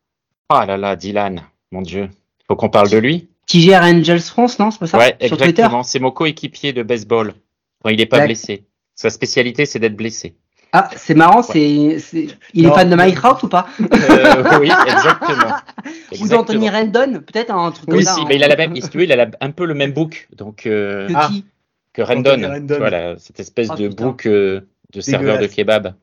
Ah 0.48 0.64
là 0.64 0.78
là, 0.78 0.96
Dylan, 0.96 1.42
mon 1.72 1.82
Dieu. 1.82 2.08
Faut 2.48 2.56
qu'on 2.56 2.70
parle 2.70 2.88
de 2.88 2.98
lui. 2.98 3.28
Qui 3.46 3.60
gère 3.60 3.82
Angels 3.82 4.20
France, 4.20 4.58
non? 4.58 4.70
C'est 4.70 4.78
pas 4.78 4.86
ça? 4.86 4.98
Ouais, 4.98 5.16
Sur 5.20 5.34
exactement. 5.42 5.82
C'est 5.82 5.98
mon 5.98 6.10
coéquipier 6.10 6.72
de 6.72 6.82
baseball. 6.82 7.34
Quand 7.82 7.90
il 7.90 7.98
n'est 7.98 8.06
pas 8.06 8.24
blessé. 8.24 8.64
Sa 8.94 9.10
spécialité, 9.10 9.66
c'est 9.66 9.78
d'être 9.78 9.96
blessé. 9.96 10.36
Ah, 10.74 10.88
c'est 10.96 11.14
marrant, 11.14 11.42
c'est, 11.42 11.98
c'est... 11.98 12.28
il 12.54 12.64
est 12.64 12.68
Non. 12.68 12.74
fan 12.74 12.88
de 12.88 12.94
Mike 12.96 13.16
Trout 13.16 13.42
ou 13.42 13.48
pas 13.48 13.66
Euh, 13.80 14.58
oui, 14.58 14.70
exactement. 14.86 15.56
Ou 16.22 16.28
d'Anthony 16.28 16.70
Rendon, 16.70 17.20
peut-être 17.20 17.50
un 17.54 17.70
truc 17.72 17.88
Oui, 17.88 17.96
comme 17.96 18.02
ça. 18.04 18.14
si, 18.14 18.20
hein. 18.20 18.24
mais 18.28 18.36
il 18.36 18.44
a 18.44 18.48
la 18.48 18.56
même, 18.56 18.74
si 18.76 18.88
tu 18.88 18.96
veux, 18.98 19.04
il 19.04 19.12
a 19.12 19.16
la- 19.16 19.30
un 19.40 19.50
peu 19.50 19.66
le 19.66 19.74
même 19.74 19.92
book, 19.92 20.28
donc 20.34 20.64
euh, 20.66 21.08
Que 21.08 21.12
Ah. 21.14 21.28
qui 21.30 21.44
que 21.92 22.00
Rendon. 22.00 22.30
Anthony 22.30 22.46
Rendon. 22.46 22.76
Voilà, 22.78 23.18
cette 23.18 23.38
espèce 23.40 23.68
Ah, 23.70 23.76
de 23.76 23.88
putain. 23.88 24.04
book 24.04 24.24
euh, 24.26 24.62
de 24.94 25.00
serveur 25.02 25.38
de 25.38 25.46
kebab. 25.46 25.94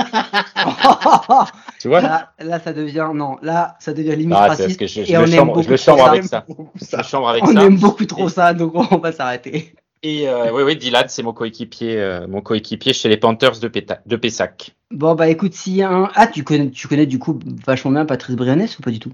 Tu 1.81 1.89
vois 1.89 2.01
là, 2.01 2.33
là, 2.39 2.59
ça 2.61 2.73
devient 2.73 3.09
non, 3.15 3.37
là, 3.43 3.77
ça 3.81 3.93
devient 3.93 4.17
limite 4.17 4.37
Ah, 4.39 4.55
c'est 4.57 4.63
raciste. 4.65 4.81
que 4.81 4.87
je, 4.87 5.05
je 5.05 5.13
et 5.13 5.17
on 5.17 5.23
le 5.23 5.29
aime 5.29 5.35
chambre, 5.35 5.53
beaucoup 5.55 5.63
je 5.67 5.71
le 5.71 5.77
chambre 5.77 6.05
ça. 6.05 6.11
avec 6.11 6.25
ça. 6.25 6.45
Je 6.49 6.97
le 6.97 7.03
chambre 7.03 7.29
avec 7.29 7.43
On 7.45 7.53
ça. 7.55 7.65
aime 7.65 7.77
beaucoup 7.79 8.05
trop 8.07 8.29
ça, 8.29 8.53
donc 8.55 8.73
on 8.75 8.99
va 8.99 9.13
s'arrêter. 9.13 9.75
Et 10.09 10.29
euh, 10.29 10.53
oui, 10.53 10.63
oui, 10.63 10.77
Dylan, 10.77 11.07
c'est 11.09 11.25
mon 11.25 11.33
coéquipier, 11.33 11.97
euh, 12.01 12.29
mon 12.29 12.41
coéquipier 12.41 12.93
chez 12.93 13.09
les 13.09 13.17
Panthers 13.17 13.59
de, 13.59 13.67
Péta- 13.67 14.01
de 14.07 14.15
Pessac. 14.15 14.77
Bon 14.93 15.17
bah 15.17 15.29
écoute, 15.29 15.55
un 15.83 16.09
ah 16.15 16.29
tu 16.29 16.45
connais, 16.45 16.71
tu 16.71 16.87
connais 16.87 17.07
du 17.07 17.19
coup 17.19 17.41
vachement 17.67 17.91
bien 17.91 18.05
Patrice 18.07 18.37
Briannes 18.37 18.69
ou 18.79 18.83
pas 18.83 18.93
du 18.93 19.01
tout? 19.01 19.13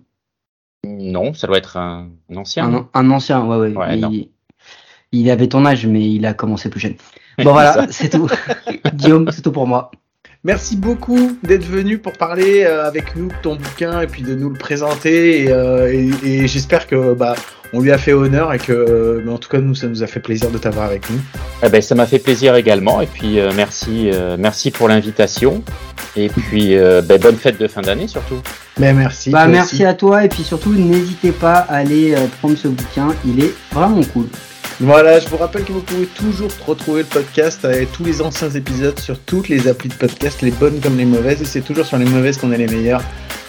Non, 0.87 1.33
ça 1.33 1.47
doit 1.47 1.57
être 1.57 1.79
un, 1.79 2.11
un 2.31 2.37
ancien. 2.37 2.75
un, 2.75 2.89
un 2.93 3.11
ancien, 3.11 3.43
ouais 3.47 3.73
ouais. 3.75 3.99
Il, 4.01 4.29
il 5.13 5.31
avait 5.31 5.49
ton 5.49 5.65
âge, 5.65 5.87
mais 5.87 6.11
il 6.11 6.27
a 6.27 6.35
commencé 6.35 6.69
plus 6.69 6.81
jeune. 6.81 6.97
Bon 7.39 7.53
voilà, 7.53 7.87
c'est 7.91 8.11
tout. 8.11 8.29
Guillaume, 8.95 9.31
c'est 9.33 9.41
tout 9.41 9.53
pour 9.53 9.67
moi. 9.67 9.91
Merci 10.45 10.77
beaucoup 10.77 11.39
d'être 11.43 11.65
venu 11.65 11.97
pour 11.97 12.13
parler 12.13 12.65
euh, 12.65 12.85
avec 12.87 13.17
nous 13.17 13.29
de 13.29 13.35
ton 13.43 13.57
bouquin 13.57 14.03
et 14.03 14.07
puis 14.07 14.23
de 14.23 14.35
nous 14.35 14.51
le 14.51 14.59
présenter. 14.59 15.45
Et, 15.45 15.51
euh, 15.51 15.91
et- 15.91 16.11
et 16.43 16.47
j'espère 16.49 16.87
que 16.87 17.15
bah, 17.15 17.35
on 17.73 17.81
lui 17.81 17.91
a 17.91 17.99
fait 17.99 18.13
honneur 18.13 18.53
et 18.53 18.59
que, 18.59 18.73
euh, 18.73 19.23
mais 19.25 19.33
en 19.33 19.39
tout 19.39 19.49
cas, 19.49 19.59
nous, 19.59 19.75
ça 19.75 19.87
nous 19.87 20.03
a 20.03 20.07
fait 20.07 20.21
plaisir 20.21 20.51
de 20.51 20.59
t'avoir 20.59 20.87
avec 20.87 21.09
nous. 21.11 21.19
Eh 21.65 21.69
ben, 21.69 21.81
ça 21.81 21.95
m'a 21.95 22.07
fait 22.07 22.19
plaisir 22.19 22.55
également. 22.55 23.01
Et 23.01 23.07
puis, 23.07 23.39
euh, 23.39 23.51
merci, 23.55 24.11
euh, 24.13 24.37
merci 24.39 24.71
pour 24.71 24.89
l'invitation. 24.89 25.63
Et 26.17 26.29
puis, 26.29 26.77
euh, 26.77 27.01
ben, 27.01 27.19
bonne 27.21 27.37
fête 27.37 27.59
de 27.59 27.67
fin 27.69 27.81
d'année 27.81 28.09
surtout. 28.09 28.41
Mais 28.79 28.93
merci. 28.93 29.31
Bah 29.31 29.47
merci 29.47 29.77
aussi. 29.77 29.85
à 29.85 29.95
toi 29.95 30.25
et 30.25 30.29
puis 30.29 30.43
surtout 30.43 30.73
n'hésitez 30.73 31.31
pas 31.33 31.57
à 31.57 31.77
aller 31.77 32.15
prendre 32.41 32.57
ce 32.57 32.69
bouquin, 32.69 33.09
il 33.27 33.45
est 33.45 33.53
vraiment 33.71 34.03
cool. 34.13 34.27
Voilà, 34.81 35.21
je 35.21 35.29
vous 35.29 35.37
rappelle 35.37 35.65
que 35.65 35.73
vous 35.73 35.83
pouvez 35.83 36.07
toujours 36.07 36.51
retrouver 36.67 37.03
le 37.03 37.09
podcast 37.09 37.65
avec 37.65 37.93
tous 37.93 38.05
les 38.05 38.21
anciens 38.23 38.51
épisodes 38.51 38.99
sur 38.99 39.19
toutes 39.21 39.49
les 39.49 39.69
applis 39.69 39.91
de 39.91 39.95
podcast, 39.95 40.43
les 40.43 40.51
bonnes 40.51 40.81
comme 40.81 40.97
les 40.97 41.05
mauvaises. 41.05 41.43
Et 41.43 41.45
c'est 41.45 41.61
toujours 41.61 41.87
sur 41.87 41.99
les 41.99 42.07
mauvaises 42.07 42.39
qu'on 42.39 42.51
est 42.51 42.57
les 42.57 42.67
meilleurs. 42.67 43.03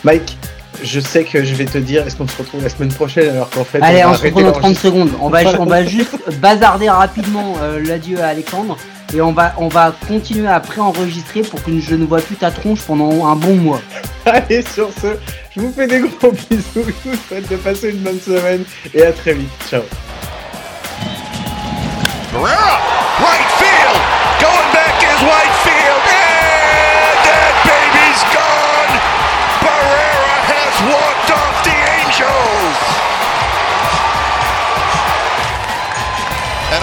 Mike, 0.04 0.38
je 0.82 1.00
sais 1.00 1.24
que 1.24 1.44
je 1.44 1.54
vais 1.56 1.66
te 1.66 1.78
dire, 1.78 2.06
est-ce 2.08 2.16
qu'on 2.16 2.28
se 2.28 2.38
retrouve 2.38 2.64
la 2.64 2.70
semaine 2.70 2.92
prochaine 2.94 3.30
alors 3.30 3.50
qu'en 3.50 3.64
fait, 3.64 3.80
Allez, 3.82 4.02
va 4.04 4.10
on 4.10 4.14
se 4.16 4.24
reprend 4.24 4.42
dans 4.42 4.52
30 4.52 4.62
d'enregistrer. 4.62 4.90
secondes. 4.90 5.10
On 5.22 5.30
va, 5.30 5.40
on 5.60 5.66
va 5.66 5.84
juste 5.86 6.18
bazarder 6.40 6.90
rapidement 6.90 7.56
euh, 7.62 7.80
l'adieu 7.86 8.22
à 8.22 8.28
Alexandre 8.28 8.78
et 9.14 9.22
on 9.22 9.32
va, 9.32 9.54
on 9.58 9.68
va 9.68 9.94
continuer 10.08 10.48
à 10.48 10.60
pré-enregistrer 10.60 11.42
pour 11.42 11.62
que 11.62 11.80
je 11.80 11.96
ne 11.96 12.06
vois 12.06 12.22
plus 12.22 12.36
ta 12.36 12.52
tronche 12.52 12.82
pendant 12.82 13.28
un 13.28 13.36
bon 13.36 13.56
mois. 13.56 13.82
Allez, 14.26 14.64
sur 14.64 14.90
ce, 15.02 15.08
je 15.56 15.62
vous 15.62 15.72
fais 15.72 15.88
des 15.88 16.00
gros 16.00 16.32
bisous. 16.50 16.64
Je 16.76 17.10
vous 17.10 17.18
souhaite 17.28 17.50
de 17.50 17.56
passer 17.58 17.92
une 17.92 18.00
bonne 18.00 18.20
semaine 18.20 18.64
et 18.94 19.04
à 19.04 19.12
très 19.12 19.34
vite. 19.34 19.50
Ciao. 19.70 19.82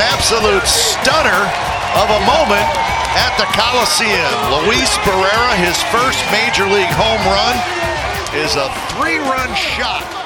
An 0.00 0.06
absolute 0.16 0.64
stunner 0.64 1.44
of 2.00 2.08
a 2.08 2.20
moment 2.24 2.64
at 3.20 3.36
the 3.36 3.44
Coliseum. 3.52 4.64
Luis 4.64 4.88
Barrera, 5.04 5.52
his 5.60 5.76
first 5.92 6.24
major 6.32 6.64
league 6.64 6.88
home 6.96 7.20
run, 7.28 7.54
is 8.34 8.56
a 8.56 8.72
three 8.96 9.18
run 9.18 9.54
shot 9.54 10.19